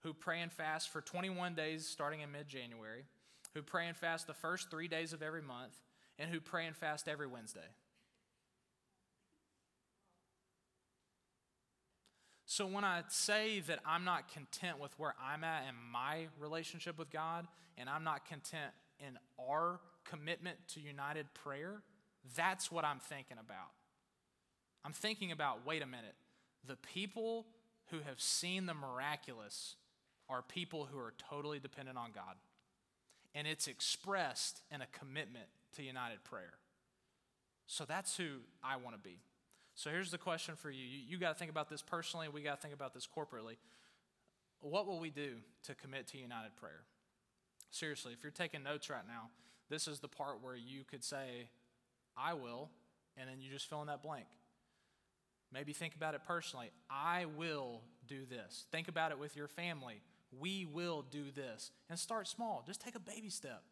who 0.00 0.12
pray 0.12 0.40
and 0.40 0.52
fast 0.52 0.90
for 0.90 1.00
21 1.00 1.54
days 1.54 1.86
starting 1.86 2.20
in 2.20 2.32
mid 2.32 2.48
January, 2.48 3.04
who 3.54 3.62
pray 3.62 3.86
and 3.86 3.96
fast 3.96 4.26
the 4.26 4.34
first 4.34 4.70
three 4.70 4.88
days 4.88 5.12
of 5.12 5.22
every 5.22 5.42
month, 5.42 5.74
and 6.18 6.30
who 6.30 6.40
pray 6.40 6.66
and 6.66 6.76
fast 6.76 7.08
every 7.08 7.26
Wednesday. 7.26 7.68
So 12.46 12.64
when 12.64 12.84
I 12.84 13.02
say 13.08 13.60
that 13.66 13.80
I'm 13.84 14.04
not 14.04 14.32
content 14.32 14.78
with 14.80 14.96
where 14.98 15.14
I'm 15.20 15.42
at 15.42 15.64
in 15.68 15.74
my 15.92 16.28
relationship 16.38 16.96
with 16.96 17.10
God, 17.10 17.48
and 17.76 17.90
I'm 17.90 18.04
not 18.04 18.24
content 18.24 18.72
in 19.00 19.18
our 19.38 19.80
commitment 20.04 20.56
to 20.74 20.80
united 20.80 21.26
prayer, 21.34 21.82
that's 22.36 22.70
what 22.70 22.84
I'm 22.84 23.00
thinking 23.00 23.38
about. 23.38 23.72
I'm 24.84 24.92
thinking 24.92 25.32
about 25.32 25.66
wait 25.66 25.82
a 25.82 25.86
minute, 25.86 26.14
the 26.64 26.76
people 26.76 27.46
who 27.90 27.98
have 28.06 28.20
seen 28.20 28.66
the 28.66 28.74
miraculous 28.74 29.74
are 30.28 30.42
people 30.42 30.88
who 30.90 30.98
are 30.98 31.14
totally 31.28 31.58
dependent 31.58 31.98
on 31.98 32.12
God. 32.12 32.36
And 33.34 33.48
it's 33.48 33.66
expressed 33.66 34.62
in 34.72 34.80
a 34.80 34.86
commitment 34.98 35.46
to 35.74 35.82
united 35.82 36.22
prayer. 36.22 36.54
So 37.66 37.84
that's 37.84 38.16
who 38.16 38.38
I 38.62 38.76
want 38.76 38.94
to 38.94 39.02
be. 39.02 39.18
So 39.76 39.90
here's 39.90 40.10
the 40.10 40.18
question 40.18 40.56
for 40.56 40.70
you. 40.70 40.82
You, 40.82 40.98
you 41.06 41.18
got 41.18 41.34
to 41.34 41.38
think 41.38 41.50
about 41.50 41.68
this 41.68 41.82
personally, 41.82 42.28
we 42.28 42.40
got 42.40 42.56
to 42.56 42.62
think 42.62 42.74
about 42.74 42.94
this 42.94 43.06
corporately. 43.06 43.56
What 44.60 44.86
will 44.86 44.98
we 44.98 45.10
do 45.10 45.34
to 45.64 45.74
commit 45.74 46.08
to 46.08 46.18
united 46.18 46.56
prayer? 46.56 46.80
Seriously, 47.70 48.14
if 48.14 48.22
you're 48.22 48.32
taking 48.32 48.62
notes 48.62 48.88
right 48.88 49.06
now, 49.06 49.28
this 49.68 49.86
is 49.86 50.00
the 50.00 50.08
part 50.08 50.42
where 50.42 50.56
you 50.56 50.84
could 50.90 51.04
say, 51.04 51.50
I 52.16 52.32
will, 52.32 52.70
and 53.18 53.28
then 53.28 53.40
you 53.40 53.50
just 53.50 53.68
fill 53.68 53.82
in 53.82 53.88
that 53.88 54.02
blank. 54.02 54.26
Maybe 55.52 55.74
think 55.74 55.94
about 55.94 56.14
it 56.14 56.22
personally. 56.26 56.70
I 56.88 57.26
will 57.36 57.82
do 58.08 58.24
this. 58.24 58.64
Think 58.72 58.88
about 58.88 59.10
it 59.10 59.18
with 59.18 59.36
your 59.36 59.46
family. 59.46 60.00
We 60.40 60.64
will 60.64 61.04
do 61.10 61.24
this. 61.34 61.70
And 61.90 61.98
start 61.98 62.28
small. 62.28 62.64
Just 62.66 62.80
take 62.80 62.94
a 62.94 63.00
baby 63.00 63.28
step. 63.28 63.62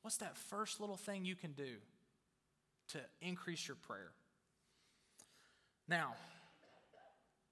What's 0.00 0.16
that 0.16 0.36
first 0.36 0.80
little 0.80 0.96
thing 0.96 1.26
you 1.26 1.36
can 1.36 1.52
do 1.52 1.74
to 2.88 2.98
increase 3.20 3.68
your 3.68 3.76
prayer? 3.76 4.12
Now, 5.88 6.14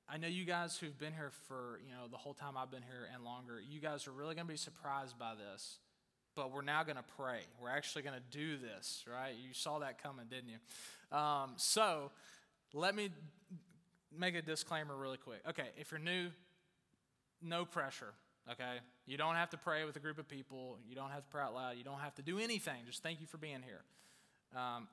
I 0.08 0.18
know 0.18 0.26
you 0.26 0.44
guys 0.44 0.76
who've 0.76 0.98
been 0.98 1.12
here 1.12 1.30
for, 1.46 1.78
you 1.86 1.92
know, 1.92 2.08
the 2.10 2.16
whole 2.16 2.34
time 2.34 2.56
I've 2.56 2.70
been 2.70 2.82
here 2.82 3.08
and 3.14 3.24
longer, 3.24 3.60
you 3.60 3.80
guys 3.80 4.08
are 4.08 4.12
really 4.12 4.34
going 4.34 4.46
to 4.46 4.52
be 4.52 4.58
surprised 4.58 5.16
by 5.18 5.34
this. 5.34 5.78
But 6.34 6.50
we're 6.50 6.62
now 6.62 6.82
going 6.82 6.96
to 6.96 7.04
pray. 7.16 7.40
We're 7.62 7.70
actually 7.70 8.02
going 8.02 8.16
to 8.16 8.36
do 8.36 8.56
this, 8.56 9.04
right? 9.08 9.34
You 9.40 9.54
saw 9.54 9.78
that 9.78 10.02
coming, 10.02 10.26
didn't 10.28 10.48
you? 10.48 11.16
Um, 11.16 11.52
so 11.56 12.10
let 12.72 12.96
me 12.96 13.10
make 14.18 14.34
a 14.34 14.42
disclaimer 14.42 14.96
really 14.96 15.18
quick. 15.18 15.38
Okay, 15.48 15.68
if 15.78 15.92
you're 15.92 16.00
new, 16.00 16.30
no 17.40 17.64
pressure, 17.64 18.14
okay? 18.50 18.78
You 19.06 19.16
don't 19.16 19.36
have 19.36 19.50
to 19.50 19.56
pray 19.56 19.84
with 19.84 19.94
a 19.94 20.00
group 20.00 20.18
of 20.18 20.28
people. 20.28 20.78
You 20.88 20.96
don't 20.96 21.10
have 21.10 21.22
to 21.22 21.30
pray 21.30 21.42
out 21.42 21.54
loud. 21.54 21.76
You 21.76 21.84
don't 21.84 22.00
have 22.00 22.16
to 22.16 22.22
do 22.22 22.40
anything. 22.40 22.82
Just 22.84 23.00
thank 23.00 23.20
you 23.20 23.28
for 23.28 23.38
being 23.38 23.62
here. 23.64 23.84
Um, 24.60 24.88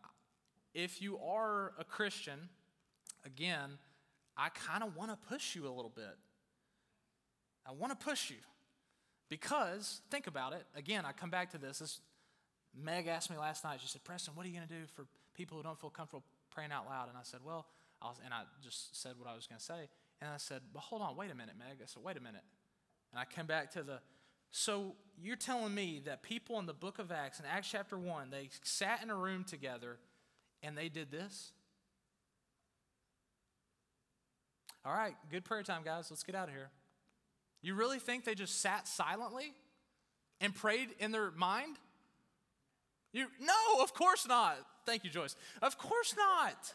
if 0.76 1.02
you 1.02 1.18
are 1.18 1.74
a 1.80 1.84
Christian, 1.84 2.50
again, 3.26 3.78
I 4.38 4.50
kind 4.50 4.84
of 4.84 4.96
want 4.96 5.12
to 5.12 5.18
push 5.28 5.56
you 5.56 5.68
a 5.68 5.74
little 5.74 5.92
bit. 5.94 6.18
I 7.68 7.72
want 7.72 7.98
to 7.98 8.06
push 8.06 8.30
you 8.30 8.38
because, 9.30 10.02
think 10.10 10.28
about 10.28 10.54
it. 10.54 10.66
Again, 10.76 11.06
I 11.06 11.12
come 11.12 11.30
back 11.30 11.52
to 11.52 11.58
this. 11.58 11.80
this. 11.80 12.00
Meg 12.76 13.08
asked 13.08 13.30
me 13.30 13.38
last 13.38 13.64
night, 13.64 13.80
she 13.82 13.88
said, 13.88 14.04
Preston, 14.04 14.36
what 14.36 14.46
are 14.46 14.50
you 14.50 14.56
going 14.56 14.68
to 14.68 14.74
do 14.74 14.86
for 14.96 15.06
people 15.36 15.58
who 15.58 15.64
don't 15.64 15.80
feel 15.80 15.90
comfortable 15.90 16.24
praying 16.50 16.72
out 16.72 16.88
loud? 16.88 17.10
And 17.10 17.18
I 17.18 17.24
said, 17.24 17.42
Well, 17.46 17.66
I 18.02 18.08
was, 18.08 18.18
and 18.24 18.34
I 18.34 18.44
just 18.64 19.00
said 19.00 19.14
what 19.18 19.30
I 19.30 19.36
was 19.36 19.48
going 19.48 19.60
to 19.60 19.64
say. 19.64 19.90
And 20.22 20.30
I 20.30 20.38
said, 20.38 20.62
But 20.74 20.82
hold 20.82 21.02
on, 21.02 21.16
wait 21.16 21.32
a 21.32 21.36
minute, 21.36 21.56
Meg. 21.58 21.78
I 21.82 21.86
said, 21.86 22.04
Wait 22.04 22.18
a 22.18 22.22
minute. 22.22 22.44
And 23.12 23.20
I 23.20 23.26
came 23.26 23.46
back 23.46 23.72
to 23.72 23.84
the, 23.84 24.00
so 24.52 24.96
you're 25.22 25.36
telling 25.36 25.74
me 25.74 26.02
that 26.06 26.24
people 26.24 26.60
in 26.60 26.66
the 26.66 26.74
book 26.74 27.00
of 27.00 27.12
Acts, 27.12 27.40
in 27.40 27.46
Acts 27.46 27.70
chapter 27.70 27.98
1, 27.98 28.30
they 28.30 28.50
sat 28.64 29.04
in 29.04 29.10
a 29.10 29.16
room 29.16 29.44
together 29.44 29.98
and 30.64 30.78
they 30.78 30.90
did 30.90 31.12
this? 31.12 31.52
All 34.84 34.94
right, 34.94 35.16
good 35.30 35.46
prayer 35.46 35.64
time, 35.64 35.84
guys. 35.84 36.08
Let's 36.10 36.24
get 36.24 36.36
out 36.36 36.48
of 36.48 36.56
here. 36.56 36.70
You 37.62 37.76
really 37.76 38.00
think 38.00 38.26
they 38.26 38.34
just 38.34 38.62
sat 38.62 38.88
silently 38.88 39.54
and 40.40 40.56
prayed 40.56 40.90
in 41.00 41.12
their 41.12 41.32
mind? 41.32 41.78
You, 43.14 43.28
no, 43.40 43.84
of 43.84 43.94
course 43.94 44.28
not. 44.28 44.58
Thank 44.86 45.04
you, 45.04 45.12
Joyce. 45.12 45.36
Of 45.62 45.78
course 45.78 46.16
not. 46.18 46.74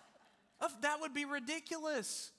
Of, 0.61 0.83
that 0.83 1.01
would 1.01 1.15
be 1.15 1.25
ridiculous. 1.25 2.31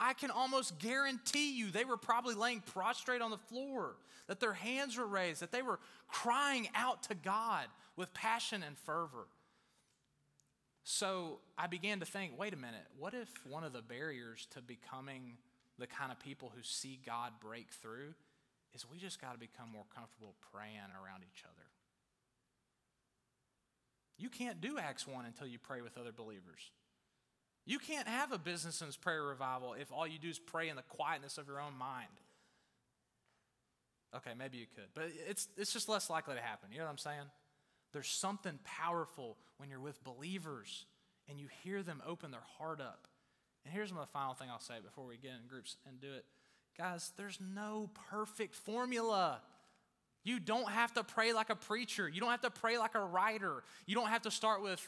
I 0.00 0.14
can 0.14 0.30
almost 0.30 0.78
guarantee 0.78 1.56
you 1.56 1.70
they 1.70 1.84
were 1.84 1.96
probably 1.96 2.34
laying 2.34 2.60
prostrate 2.60 3.22
on 3.22 3.30
the 3.30 3.38
floor, 3.38 3.96
that 4.26 4.40
their 4.40 4.52
hands 4.52 4.96
were 4.98 5.06
raised, 5.06 5.40
that 5.40 5.52
they 5.52 5.62
were 5.62 5.78
crying 6.08 6.68
out 6.74 7.04
to 7.04 7.14
God 7.14 7.66
with 7.96 8.12
passion 8.12 8.64
and 8.66 8.76
fervor. 8.76 9.28
So 10.84 11.40
I 11.56 11.66
began 11.66 12.00
to 12.00 12.06
think 12.06 12.38
wait 12.38 12.52
a 12.52 12.56
minute, 12.56 12.86
what 12.98 13.14
if 13.14 13.28
one 13.46 13.64
of 13.64 13.72
the 13.72 13.82
barriers 13.82 14.46
to 14.50 14.60
becoming 14.60 15.38
the 15.78 15.86
kind 15.86 16.12
of 16.12 16.20
people 16.20 16.52
who 16.54 16.62
see 16.62 17.00
God 17.04 17.32
break 17.40 17.70
through 17.70 18.14
is 18.74 18.84
we 18.88 18.98
just 18.98 19.20
got 19.20 19.32
to 19.32 19.38
become 19.38 19.70
more 19.72 19.86
comfortable 19.94 20.34
praying 20.52 20.92
around 21.02 21.22
each 21.22 21.42
other? 21.44 21.66
You 24.18 24.28
can't 24.28 24.60
do 24.60 24.78
Acts 24.78 25.06
1 25.06 25.24
until 25.24 25.46
you 25.46 25.58
pray 25.58 25.80
with 25.80 25.98
other 25.98 26.12
believers. 26.12 26.70
You 27.66 27.78
can't 27.78 28.06
have 28.06 28.30
a 28.30 28.38
business 28.38 28.82
and 28.82 29.00
prayer 29.00 29.22
revival 29.22 29.72
if 29.72 29.90
all 29.90 30.06
you 30.06 30.18
do 30.18 30.28
is 30.28 30.38
pray 30.38 30.68
in 30.68 30.76
the 30.76 30.82
quietness 30.82 31.38
of 31.38 31.48
your 31.48 31.60
own 31.60 31.76
mind. 31.78 32.06
Okay, 34.14 34.30
maybe 34.38 34.58
you 34.58 34.66
could, 34.72 34.84
but 34.94 35.06
it's, 35.28 35.48
it's 35.56 35.72
just 35.72 35.88
less 35.88 36.08
likely 36.08 36.34
to 36.34 36.40
happen. 36.40 36.68
You 36.70 36.78
know 36.78 36.84
what 36.84 36.92
I'm 36.92 36.98
saying? 36.98 37.24
There's 37.94 38.08
something 38.08 38.58
powerful 38.64 39.38
when 39.56 39.70
you're 39.70 39.80
with 39.80 40.02
believers 40.02 40.84
and 41.28 41.38
you 41.38 41.46
hear 41.62 41.82
them 41.82 42.02
open 42.04 42.32
their 42.32 42.42
heart 42.58 42.80
up. 42.80 43.06
And 43.64 43.72
here's 43.72 43.90
the 43.90 44.04
final 44.04 44.34
thing 44.34 44.48
I'll 44.50 44.58
say 44.58 44.74
before 44.84 45.06
we 45.06 45.16
get 45.16 45.30
in 45.30 45.48
groups 45.48 45.76
and 45.86 46.00
do 46.00 46.12
it. 46.12 46.24
Guys, 46.76 47.12
there's 47.16 47.38
no 47.40 47.88
perfect 48.10 48.56
formula. 48.56 49.40
You 50.24 50.40
don't 50.40 50.68
have 50.68 50.92
to 50.94 51.04
pray 51.04 51.32
like 51.32 51.50
a 51.50 51.54
preacher. 51.54 52.08
You 52.08 52.20
don't 52.20 52.30
have 52.30 52.40
to 52.40 52.50
pray 52.50 52.78
like 52.78 52.96
a 52.96 53.04
writer. 53.04 53.62
You 53.86 53.94
don't 53.94 54.08
have 54.08 54.22
to 54.22 54.30
start 54.30 54.60
with, 54.60 54.86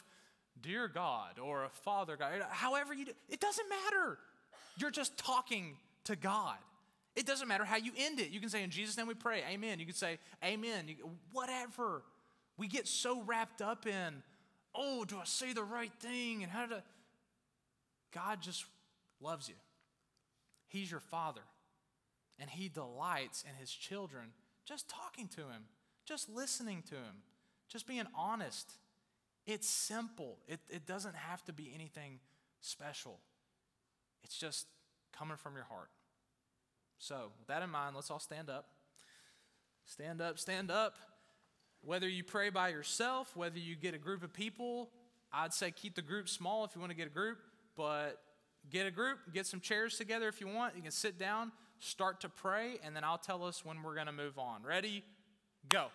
Dear 0.61 0.89
God, 0.89 1.39
or 1.39 1.69
Father 1.83 2.17
God. 2.17 2.31
However, 2.49 2.93
you 2.93 3.05
do, 3.05 3.11
it 3.29 3.39
doesn't 3.39 3.69
matter. 3.69 4.17
You're 4.77 4.91
just 4.91 5.17
talking 5.17 5.77
to 6.03 6.17
God. 6.17 6.57
It 7.15 7.25
doesn't 7.25 7.47
matter 7.47 7.63
how 7.63 7.77
you 7.77 7.93
end 7.97 8.19
it. 8.19 8.31
You 8.31 8.41
can 8.41 8.49
say, 8.49 8.63
In 8.63 8.69
Jesus' 8.69 8.97
name 8.97 9.07
we 9.07 9.13
pray, 9.13 9.43
Amen. 9.49 9.79
You 9.79 9.85
can 9.85 9.95
say, 9.95 10.19
Amen. 10.43 10.87
You, 10.87 10.95
whatever. 11.31 12.01
We 12.57 12.67
get 12.67 12.87
so 12.87 13.21
wrapped 13.21 13.61
up 13.61 13.85
in, 13.85 14.23
oh, 14.73 15.05
do 15.05 15.17
I 15.17 15.25
say 15.25 15.53
the 15.53 15.63
right 15.63 15.91
thing? 15.99 16.43
And 16.43 16.51
how 16.51 16.65
to. 16.65 16.83
God 18.13 18.41
just 18.41 18.65
loves 19.21 19.47
you. 19.47 19.55
He's 20.67 20.89
your 20.89 20.99
father. 20.99 21.41
And 22.39 22.49
he 22.49 22.69
delights 22.69 23.43
in 23.47 23.55
his 23.59 23.71
children 23.71 24.29
just 24.65 24.89
talking 24.89 25.27
to 25.29 25.41
him, 25.41 25.63
just 26.05 26.29
listening 26.29 26.83
to 26.89 26.95
him, 26.95 27.23
just 27.69 27.87
being 27.87 28.05
honest. 28.15 28.69
It's 29.45 29.67
simple, 29.67 30.37
it, 30.47 30.59
it 30.69 30.85
doesn't 30.85 31.15
have 31.15 31.43
to 31.45 31.53
be 31.53 31.71
anything 31.73 32.19
special. 32.59 33.19
It's 34.23 34.37
just 34.37 34.67
coming 35.17 35.37
from 35.37 35.55
your 35.55 35.63
heart. 35.63 35.89
So, 36.99 37.31
with 37.39 37.47
that 37.47 37.63
in 37.63 37.69
mind, 37.69 37.95
let's 37.95 38.11
all 38.11 38.19
stand 38.19 38.49
up. 38.49 38.65
Stand 39.85 40.21
up, 40.21 40.37
stand 40.37 40.69
up. 40.69 40.95
Whether 41.87 42.09
you 42.09 42.21
pray 42.21 42.49
by 42.49 42.67
yourself, 42.67 43.31
whether 43.33 43.57
you 43.57 43.77
get 43.77 43.93
a 43.93 43.97
group 43.97 44.21
of 44.21 44.33
people, 44.33 44.89
I'd 45.31 45.53
say 45.53 45.71
keep 45.71 45.95
the 45.95 46.01
group 46.01 46.27
small 46.27 46.65
if 46.65 46.75
you 46.75 46.81
want 46.81 46.91
to 46.91 46.97
get 46.97 47.07
a 47.07 47.09
group, 47.09 47.37
but 47.77 48.19
get 48.69 48.85
a 48.85 48.91
group, 48.91 49.19
get 49.33 49.45
some 49.45 49.61
chairs 49.61 49.97
together 49.97 50.27
if 50.27 50.41
you 50.41 50.49
want. 50.49 50.75
You 50.75 50.81
can 50.81 50.91
sit 50.91 51.17
down, 51.17 51.53
start 51.79 52.19
to 52.21 52.29
pray, 52.29 52.77
and 52.83 52.93
then 52.93 53.05
I'll 53.05 53.17
tell 53.17 53.41
us 53.45 53.63
when 53.63 53.83
we're 53.83 53.93
going 53.93 54.07
to 54.07 54.11
move 54.11 54.37
on. 54.37 54.63
Ready? 54.63 55.05
Go. 55.69 55.87